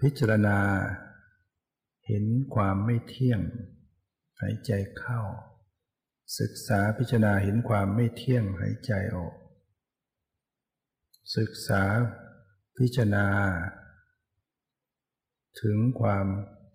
[0.00, 0.58] พิจารณา
[2.06, 3.40] เห็นความไม่เที่ยง
[4.40, 5.20] หายใจเข้า
[6.40, 9.34] ศึกษาพิจารณาเห็นความไม่เที่ยงหายใจออก
[11.36, 11.82] ศึกษา
[12.78, 13.26] พิจารณา
[15.60, 16.26] ถึงความ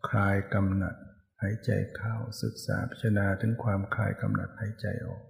[0.09, 0.95] คลายกำหนัด
[1.41, 5.23] หายใจเข้า ศึกษาพิจารณาถึงความคลายกำหนัดหายใจออก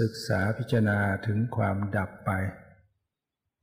[0.04, 2.30] ึกษาพิจารณาถึงความดับไป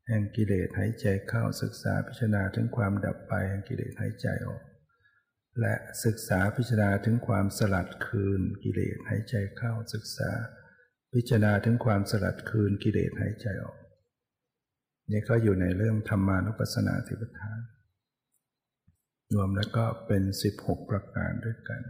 [0.07, 4.61] แห่งกิเลสหายใจเข้า ศึกษาพิจารณาถึงความดับไปแห่งกิเลสหายใจออก
[5.59, 10.31] และศึกษาพิจารณาถึงความสลัดคืนกิเลสหายใจเข้าศึกษา
[11.13, 13.77] พิจารณาถึงความสลัดคืนกิเลสหายใจออก
[15.11, 17.59] นี่ก็อยู่ในเรื่องธรรมานุปัสสนาธิปทาน
[19.33, 20.23] รวมแล้วก็เป็น
[20.57, 21.81] 16 ประการด้วยกัน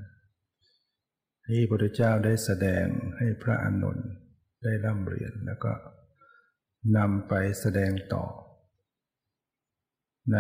[1.47, 2.85] ที่พระพุทธเจ้าได้แสดง
[3.17, 4.09] ให้พระอานนท์
[4.63, 5.73] ได้ร่ำเรียนแล้วก็
[6.97, 8.25] นำไปแสดงต่อ
[10.33, 10.37] ใน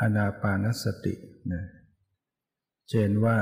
[0.00, 1.14] อนาปานสติ
[1.52, 1.64] นะ
[2.88, 3.38] เจนว่า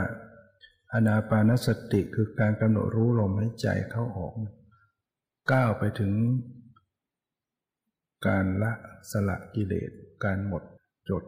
[0.92, 4.35] อนาปานสติคือการกำหนดรู้ลมหายใจเข้าออก
[5.52, 6.12] ก้าวไปถึง
[8.26, 8.72] การละ
[9.11, 9.90] สละกิเลส
[10.24, 10.62] การหมด
[11.09, 11.24] จด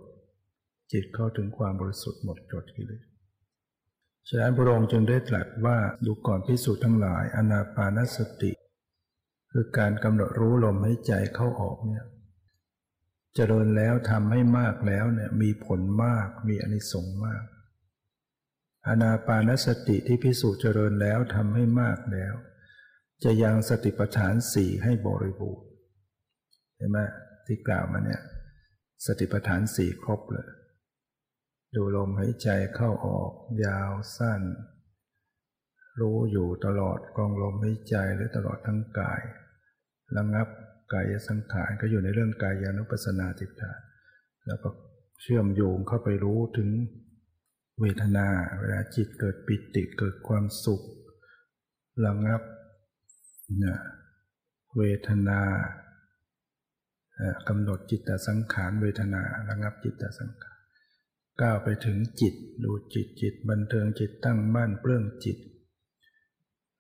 [0.93, 3.03] จิตเข้าถึงความบริสุทธิ์หมดจดกิเลส
[4.29, 8.53] ฉะนั้นพระองค์จึงได้ตรัสว่าดูก่อนพิสูจน์ทั้งหลาย อนาปานสติ
[9.53, 12.09] คือการกำหนดรู้ลมให้ใจเข้าออกเนี่ยจ
[13.35, 17.45] เจริญแล้วทำให้มากแล้วเนี่ยมีผลมากมีอนิสงส์มาก
[18.89, 22.35] อนาปานสติที่พิสูจน์เจริญแล้วทำให้มากแล้ว
[23.25, 25.67] จะยังสติปัฏฐานสี่ให้บริบูรณ์
[26.77, 26.99] เห็นไหม
[27.47, 28.21] ที่กล่าวมาเนี่ย
[29.07, 30.49] สติปัฏฐานสี่ครบเลย
[31.75, 33.33] ดูลมหายใจเข้าออก
[33.65, 34.43] ยาวสั้น
[36.01, 39.23] รู้อยู่ตลอดกองลมหายใจหรือตลอดทั้งกาย
[40.17, 40.49] ระงับ
[40.93, 43.81] กายสังขารก็อยู่ในเรื่องกายานุปัสสนาติฏฐาน
[44.47, 44.69] แล้วก็
[45.23, 46.69] เชื่อมโยงเข้าไปรู้ถึง
[47.81, 48.27] เวทนา
[48.59, 50.83] เวลาจิตเกิดปิติเกิดความสุข
[52.07, 52.43] ระงับ
[53.59, 53.79] เนี่ย
[54.77, 55.41] เวทนา
[57.49, 60.59] กำหนดจิตตสังขารเวทนาระงับจิตตสังขาร
[61.41, 62.35] ก้าวไปถึงจิต
[62.65, 65.39] ดูจิตจิตบันเทิงจิตตั้งมั่นเปลื้องจิต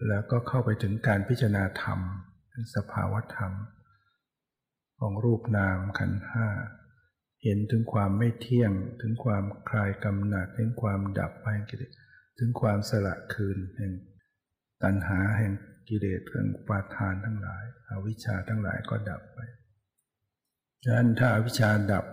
[0.08, 1.98] แล้วก็เข้าไปถึงการพิจารณาธรรม
[2.74, 3.52] สภาวธรรม
[4.98, 6.46] ของรูปนามขันห้า
[7.42, 11.90] เห็นถึงความไม่เที่ยง ถึงความคลายกำหนัดถึงความดับไปกิเลส
[12.38, 13.92] ถึงความสละคืนแห่ง
[14.82, 15.52] ตัณหาแห่ง
[15.88, 19.38] กิเลสเรื่องปาทานทั้งหลายอวิชชาทั้งหลายก็ดับไป
[20.84, 22.04] ฉะนั้นถ้าอวิชชาดับ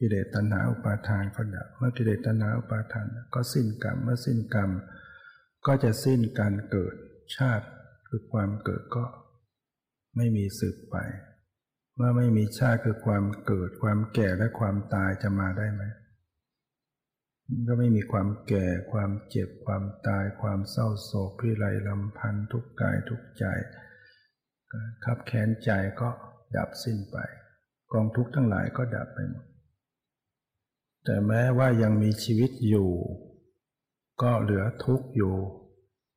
[0.00, 4.70] กิเลสตัณหาอุปาทานก็ดับ เมื่อกิเลสตัณหาอุปาทานก็สิ้นกรรม เมื่อสิ้นกรรม
[5.66, 6.94] ก็จะสิ้นการเกิด
[7.36, 7.66] ชาติ
[8.08, 9.04] คือความเกิดก็
[10.16, 10.96] ไม่มีสืบไป
[11.96, 15.82] เมื่อไม่มีชาติคือความเกิดความแก่และความตายจะมาได้ไหม
[17.66, 23.44] ก็ไม่มีความแก่ความเจ็บความตาย ความเศร้าโศกพิไรลำพันธ์ทุกกายทุกใจ
[25.04, 26.10] ขับแค้นใจก็
[26.56, 27.16] ดับสิ้นไป
[27.92, 29.46] กองทุกข์ทั้งหลายก็ดับไปหมด
[31.04, 32.90] แต่แม้ว่ายังมีชีวิตอยู่
[34.22, 35.34] ก็เหลือทุกข์อยู่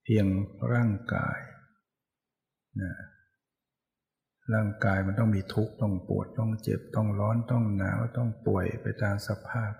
[0.04, 0.28] เพียง
[0.74, 1.40] ร่างกาย
[2.82, 2.94] นะ
[4.54, 9.74] ร่างกายมันต้องมีทุกข์ต้องปวดต้องเจ็บต้องร้อนต้องหนาวต้องป่วยไปตามสภาพ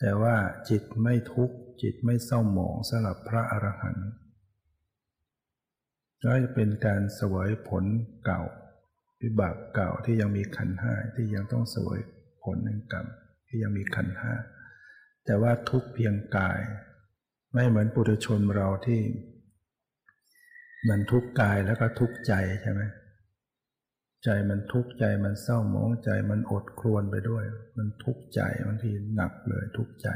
[0.00, 0.36] แต่ว่า
[0.68, 4.08] จิตไม่ทุกข์จิตไม่เศร้าหมองสำหรับพระอรหันต์
[6.22, 7.84] ก็จะเป็นการสวยผล
[8.24, 8.42] เก่า
[9.22, 11.98] วิบากเก่าที่ยังมีขันห้าที่ยังต้องสวย
[12.42, 13.06] ผลแห่งกรรม
[13.48, 14.34] ที่ยังมีขันห้า
[15.24, 16.58] แต่ว่าทุกเพียงกาย
[17.54, 19.00] ไม่เหมือนปุถุชนเราที่
[20.88, 22.32] มันทุกกายแล้วก็ทุกใจ
[22.62, 22.82] ใช่ไหม
[24.24, 27.44] ใจมันทุกข์ใจมันเศร้าหมองใจมันอดครวนไปด้วย
[27.76, 30.08] มันทุกข์ใจบางทีหนักเลยทุกข์ใจ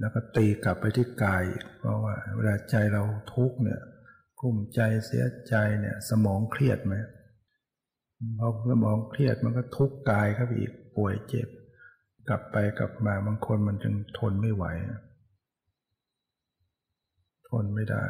[0.00, 1.44] แล้วก็ตีกลับไปที่กาย
[1.78, 3.02] เพราะว่า เวลาใจเรา
[3.34, 3.80] ทุกข์เนี่ย
[4.40, 6.94] กุ้มใจเสียใจเนี่ย สมองเครียดไหม
[8.38, 11.48] พอสมองเครียดมันก็ทุกข์กายครับอีกป่วยเจ็บ
[12.28, 14.64] กลับไปกลับมาบางคนมันจึงทนไม่ไหว
[17.48, 18.06] ทนไม่ได้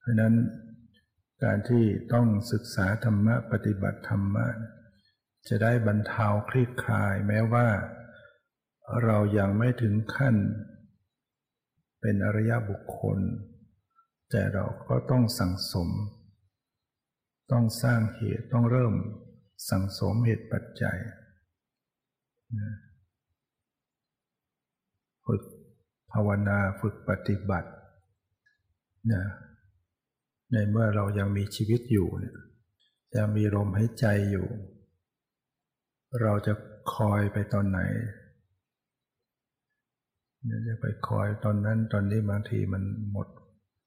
[0.00, 0.34] เพราะนั้น
[1.42, 4.46] การที่ต้องศึกษาธรรมะปฏิบัติธรรมะ
[5.48, 7.68] จะได้บรรเทาคลี่คลายแม้ว่า
[9.04, 10.36] เรายังไม่ถึงขั้น
[12.00, 13.18] เป็นอริยบุคคล
[14.30, 15.88] แต่เราก็ต้องสั่งสม
[17.52, 18.94] ต้องสร้างเหตุต้องเริ่ม
[19.70, 20.98] สั่งสมเหตุปัจจัย
[25.26, 25.42] ฝึก
[26.12, 27.70] ภาวนาฝึกปฏิบัติ
[29.12, 29.24] นะ
[30.52, 32.36] ในเมื่อเรายังมีชีวิตอยู่เนี่ย
[33.16, 34.46] ยังมีลมหายใจอยู่
[36.22, 36.52] เราจะ
[36.94, 37.80] คอยไปตอนไหน
[40.46, 42.82] เนี่ยจะไปคอยตอนนั้นตอนนี้บางทีมัน
[43.12, 43.28] หมด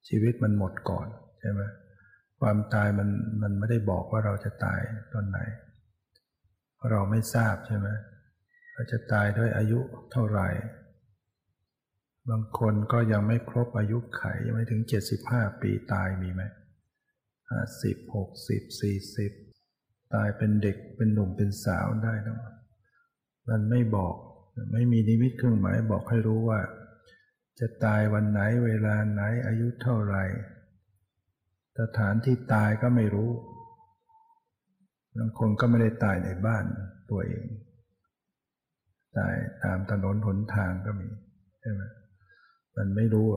[0.08, 1.08] ชีวิตมันหมดก่อน
[1.40, 1.62] ใช่ไหม
[2.40, 3.10] ความตายมัน
[3.42, 4.82] มันไม่ได้บอกว่าเราจะตาย
[5.14, 5.40] ตอนไหน
[6.92, 7.88] เราไม่ทราบใช่ไหม
[8.76, 9.80] อาจะตายด้วยอายุ
[10.12, 10.48] เท่าไหร่
[12.30, 14.82] บางคนก็ยังไม่ครบอายุไขยังไม่ถึง
[15.22, 16.42] 75 ปีตายมีไหม
[17.50, 19.32] ห้าสิบหกสิบสี่สิบ
[20.14, 22.38] ตายเป็นเด็กเป็นหนุ่มเป็นสาวได้นะ
[23.50, 24.16] มันไม่บอก
[24.74, 26.60] ไม่มีนิมิตเครื่องหมายบอกให้รู้ว่า
[27.60, 30.24] จะตายวันไหนเวลาไหนอายุเท่าไหร่
[31.80, 33.32] สถานที่ตายก็ไม่รู้
[35.18, 36.66] บางคนก็ไม่ได้ตายในบ้าน
[37.12, 37.46] ตัวเอง
[39.18, 41.10] ตายตามถนนหนทางก็มี
[41.62, 41.82] ใช่ไหม
[42.78, 43.28] มันไม่รู้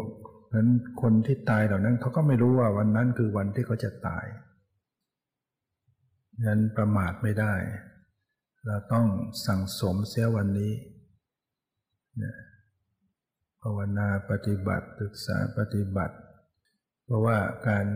[0.47, 0.71] เพราะฉะนั้น
[1.03, 4.27] คนที่ตายเหล่านั้นเขาก็ไม่รู้ว่าวันนั้นคือวันที่เขาจะตาย
[6.47, 7.55] นั้นประมาทไม่ได้
[8.67, 9.07] เราต้อง
[9.47, 10.73] สั่งสมเสียวันนี้
[12.23, 12.25] น
[13.63, 16.17] ภาวนาปฏิบัติศึกษาปฏิบัติ
[17.05, 17.87] เพราะว่าการ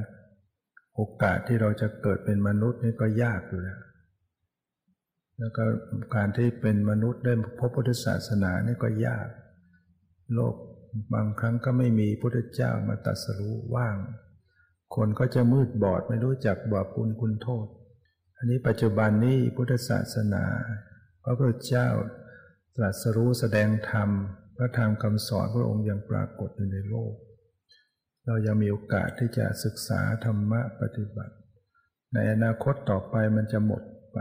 [0.95, 3.81] โอกาสที่เราจะเกิดเป็นมนุษย์นี่ก็ยากอยู่แล้ว
[5.39, 5.65] แล้วก็
[6.15, 9.29] การที่เป็นมนุษย์ได้พบพุทธศาสนานี่ก็ยาก
[10.35, 10.55] โลก
[11.15, 13.97] บางครั้งก็ไม่มีพุทธเจ้ามาตัดสรู้ว่าง
[14.97, 17.67] คนก็จะมืดบอดไม่รู้จักบาปุลคุณโทษ
[18.37, 20.45] อันนี้ปัจจุบันนี้พุทธศาสนา
[21.23, 21.89] พระพุทธเจ้า
[22.77, 24.11] ตรัสรู้แสดงธรรม
[24.57, 27.13] พระธรรมคำสอนพระองค์ยังปรากฏอยู่ในโลก
[28.27, 31.35] เรายังมีโอกาสที่จะศึกษาธรรมะปฏิบัติ
[32.15, 33.83] ในอนาคตต่อไปมันจะหมด
[34.13, 34.19] ไป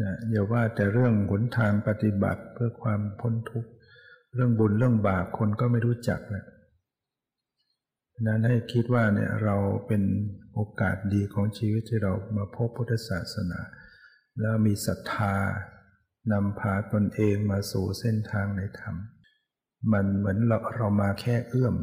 [0.00, 3.70] นะอย่าว่าแต่เรื่องหนทางปฏิบัติเพื่อความพ้นทุกข์
[4.34, 6.44] เรื่องบุญเรื่องบาปคนก็ไม่รู้จักนะ
[8.26, 9.56] นั้นให้คิดว่าเนี่ยเรา
[9.86, 10.02] เป็น
[10.54, 13.60] โอกาสดีของชีวิตที่เรามาพบพุทธศาสนา
[14.40, 15.36] แล้วมีศรัทธา
[16.32, 18.96] นำพาตนเองมาสู่เส้นทางในธรรม
[19.92, 21.74] มันเหมือนเราเรามาแค่เอื้อม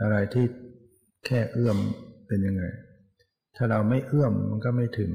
[0.00, 0.46] อะไรที่
[1.26, 1.78] แค่เอื้อม
[2.26, 2.64] เป็นยังไง
[3.56, 5.10] ถ้าเราไม่เอื้อมมันก็ไม่ถึง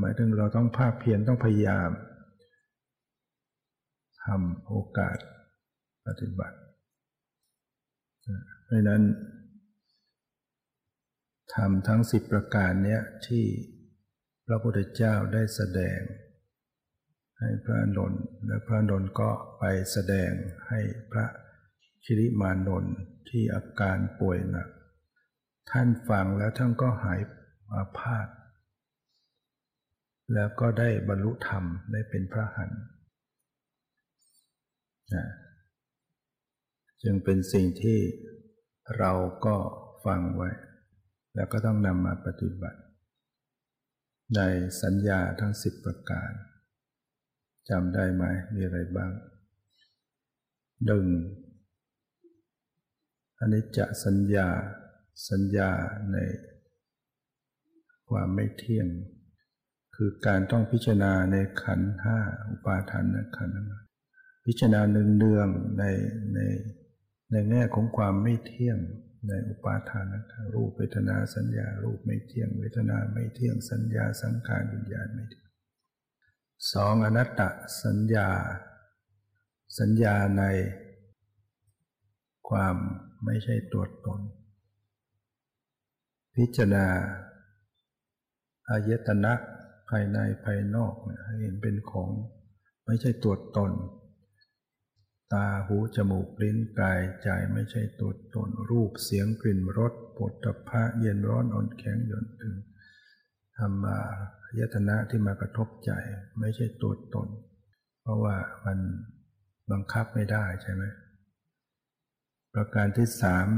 [0.00, 1.90] หมายถึงเราต้องภาคเพียรต้องพยายาม
[4.24, 5.18] ทำโอกาส
[6.06, 6.58] ปฏิบัติ
[8.64, 9.02] เพราะนั้น
[11.54, 13.44] ทำทั้งสิบประการเนี้ยที่
[14.46, 16.00] พระพุทธเจ้าได้แสดง
[17.40, 20.30] ให้พระนนท์และพระนนท์ก็ไปแสดง
[20.68, 20.80] ให้
[21.12, 21.26] พระ
[22.04, 22.94] ชิริมานนท์
[23.28, 24.68] ที่อาการป่วยหนัก
[25.70, 27.20] ท่านฟังแล้วท่านก็หาย
[27.74, 28.28] อาพาธ
[30.34, 32.91] แล้วก็ได้บรรลุธรรมได้เป็นพระหันนะ
[37.02, 37.98] จึงเป็นสิ่งที่
[38.98, 39.12] เรา
[39.46, 39.56] ก็
[40.04, 40.50] ฟังไว้
[41.34, 42.80] แล้วก็ต้องนำมาปฏิบัติ
[44.36, 44.40] ใน
[44.82, 46.30] สัญญาทั้งสิบประการ
[47.70, 49.12] จำได้ไหมมีอะไรบ้าง
[50.86, 51.06] หนึ่ง
[53.38, 54.48] อันนี้จะสัญญา
[55.30, 55.70] สัญญา
[56.12, 56.16] ใน
[58.08, 58.88] ความไม่เที่ยง
[59.96, 63.04] คือการต้องพิจารณาในขันห้าอุปาทาน
[63.36, 63.50] ขัน
[64.44, 65.84] พิจารณาเนืองๆใน
[66.34, 66.38] ใน
[67.30, 68.78] ในแง่ของความไม่เที่ยง
[69.28, 75.50] ในอุปาทานขันรูปเวทนาสัญญารูปไม่เที่ยง เวทนาไม่เที่ยงสัญญาสังขารวิญญาณไม่เที่ยง
[76.72, 77.40] สองอนัตต
[77.84, 78.28] สัญญา
[79.78, 80.44] สัญญาใน
[82.48, 82.76] ความ
[83.24, 84.20] ไม่ใช่ตัวตน
[86.36, 86.86] พิจารณา
[88.68, 89.32] อายตนะ
[89.88, 92.10] ภายในภายนอกให้เห็นเป็นของ
[92.86, 93.72] ไม่ใช่ตัวตน
[95.32, 102.56] ตาหูจมูกลิ้นกายใจไม่ใช่ตัวตนรูปเสียงกลิ่นรสปุถะพะเย็นร้อนอ่อนแข็งหย่อนตึง
[103.56, 103.98] ธรรมา
[104.58, 105.90] ยตนะที่มากระทบใจ
[106.40, 107.28] ไม่ใช่ตัวตน
[108.00, 108.78] เพราะว่ามัน
[109.70, 110.84] บังคับไม่ได้ใช่ไหม
[112.54, 113.48] ประการที่สาม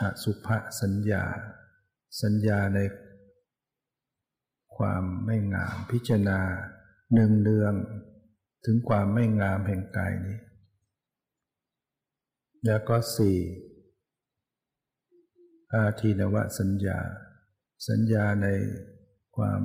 [0.00, 0.48] อสุภ
[0.80, 1.24] สัญญา
[2.22, 2.80] สัญญาใน
[4.76, 6.40] ความไม่งามพิจารณา
[7.14, 7.74] หนึ่งเดือง
[8.64, 10.38] ถึงความไม่งามแห่งกายนี้
[12.66, 13.38] แล้วก็สี่
[15.74, 16.98] อาทีนวะสัญญา
[17.88, 18.48] สัญญาใน
[19.36, 19.60] ความ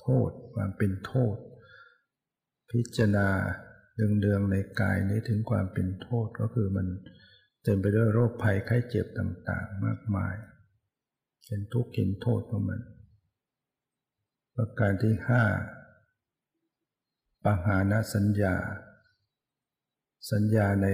[0.00, 1.36] โทษ ความเป็นโทษ
[2.70, 3.28] พิจารณา
[3.96, 6.86] เดืองๆในกายนี้ถึงความเป็นโทษก็คือมัน
[7.62, 10.34] เต็มไปด้วยโรคภัยไข้เจ็บต่างๆ มากมาย
[11.46, 12.80] เห็นทุกข์เห็นโทษของมัน
[14.54, 15.44] ประการที่ห้า
[17.46, 18.54] ปัญหาณสัญญา
[20.32, 20.86] สัญญาใน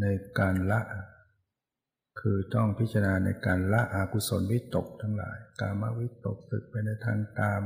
[0.00, 0.06] ใน
[0.38, 0.80] การละ
[2.20, 7.62] คือต้องพิจารณาในการละอากุศลวิตกทั้งหลาย กามวิตกตึกไปในทางกาม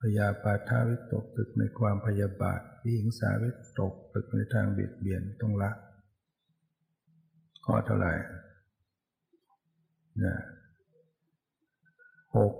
[0.00, 5.70] พยาปาทาวิตกตึกในความพยาบาทวิหิงสาวิตกตึกในทางเบียดเบียนต้องละ
[7.64, 8.14] ข้อเท่าไหร่
[10.22, 10.34] นะ
[12.36, 12.52] หก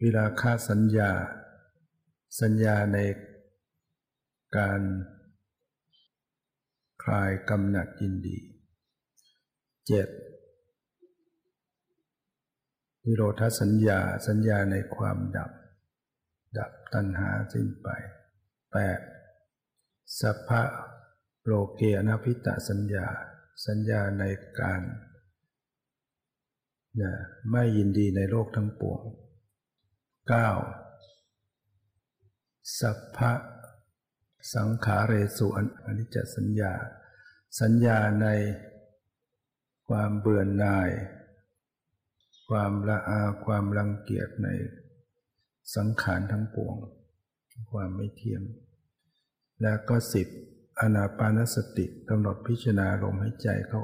[0.00, 1.12] วิราคาสัญญา
[2.40, 2.98] สัญญาใน
[4.56, 4.80] การ
[7.04, 8.38] คลายกำหนัดยินดี
[9.86, 10.08] เจ็ด
[13.04, 15.50] นิโรธสัญญาสัญญาในความดับ
[16.58, 17.88] ดับตัณหาสิ้นไป
[18.72, 19.00] แปด
[20.20, 20.62] สัพพะ
[21.44, 23.06] โลเกอนาพิตะสัญญา
[23.66, 24.24] สัญญาใน
[24.60, 24.82] การ
[27.00, 27.12] นะ
[27.50, 29.00] ไม่ยินดีในโลกทั้งปวง
[30.28, 30.48] เก้า
[32.78, 33.32] สัพพะ
[34.54, 35.46] สังขาเรสุ
[35.86, 36.72] อนิจจสัญญา
[37.60, 38.26] สัญญาใน
[39.88, 40.90] ความเบื่อหน่าย
[42.48, 44.48] ความละอาความรังเกียจใน
[45.76, 46.76] สังขารทั้งปวง
[47.72, 48.42] ความไม่เที่ยง
[49.62, 50.28] และก็สิบ
[50.80, 53.82] อนาปานสติกำหนดพิจารณาลมหายใจเข้า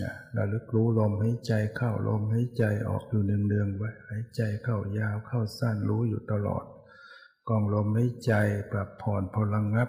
[0.00, 6.64] นะระลึกรู้ลมหายใจเข้าลมหายใจออกอยู่เนืองๆไว้หายใจเข้ายาวเข้าสั้นรู้อยู่ตลอด
[7.48, 8.32] กองลมหายใจ
[8.72, 9.88] ปรับผ่อนพลังงับ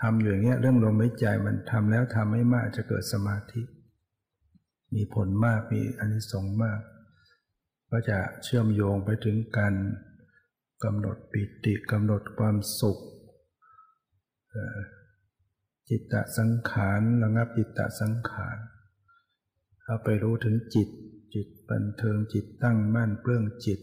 [0.00, 3.62] ทำอยู่อย่างเงี้ยเรื่องลมหายใจมันทำแล้วทำให้มากจะเกิดสมาธิ
[4.94, 6.80] มีผลมากมีอานิสงส์มาก
[7.90, 9.74] ก็จะเชื่อมโยงไปถึงการ
[10.84, 12.98] กำหนดปิติกำหนดความสุข
[15.88, 18.56] จิตตสังขารระงับจิตตสังขาร
[19.84, 20.88] เอาไปรู้ถึงจิต
[21.34, 23.80] จิตบันเทิงจิตตั้งมั่นเปลื้องจิต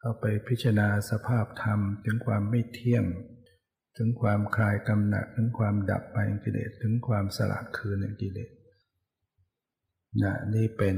[0.00, 3.04] เอาไปพิจารณาสภาพธรรมถึงความไม่เที่ยง
[3.96, 8.50] ถึงความคลายกำหนัดถึงความดับไปแห่งกิเลสถึงความสละคืนแห่งกิเลส
[10.22, 10.96] นะนี่เป็น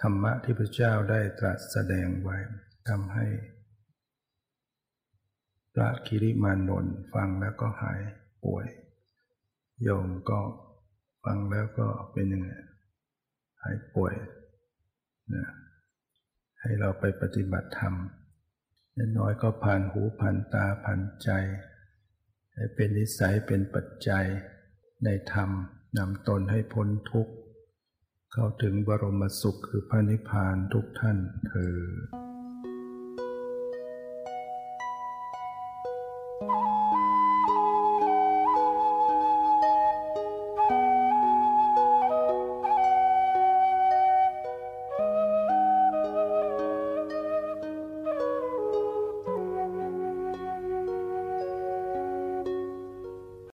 [0.00, 2.36] ธรรมะที่พระเจ้าได้ตรัสแสดงไว้
[2.88, 3.26] ทำให้
[5.74, 8.00] พระคิริมานนท์ฟังแล้วก็หาย
[8.44, 8.66] ป่วย
[9.82, 10.40] โยมก็
[11.24, 12.50] ฟังแล้วก็เป็นยังไง
[13.62, 14.14] หายป่วย
[15.34, 15.46] นะ
[16.60, 17.94] ให้เราไปปฏิบัติธรรม
[19.18, 21.30] น้อยก็ผ่านหูผ่านตาผ่านใจ
[22.54, 24.26] ให้เป็นนิสัยเป็นปัจจัย
[25.04, 25.50] ในธรรม
[25.98, 27.32] นำตนให้พ้นทุกข์
[28.32, 31.76] เข้าถึงบรมสุขคือพระนิพพานทุกท่านเธอ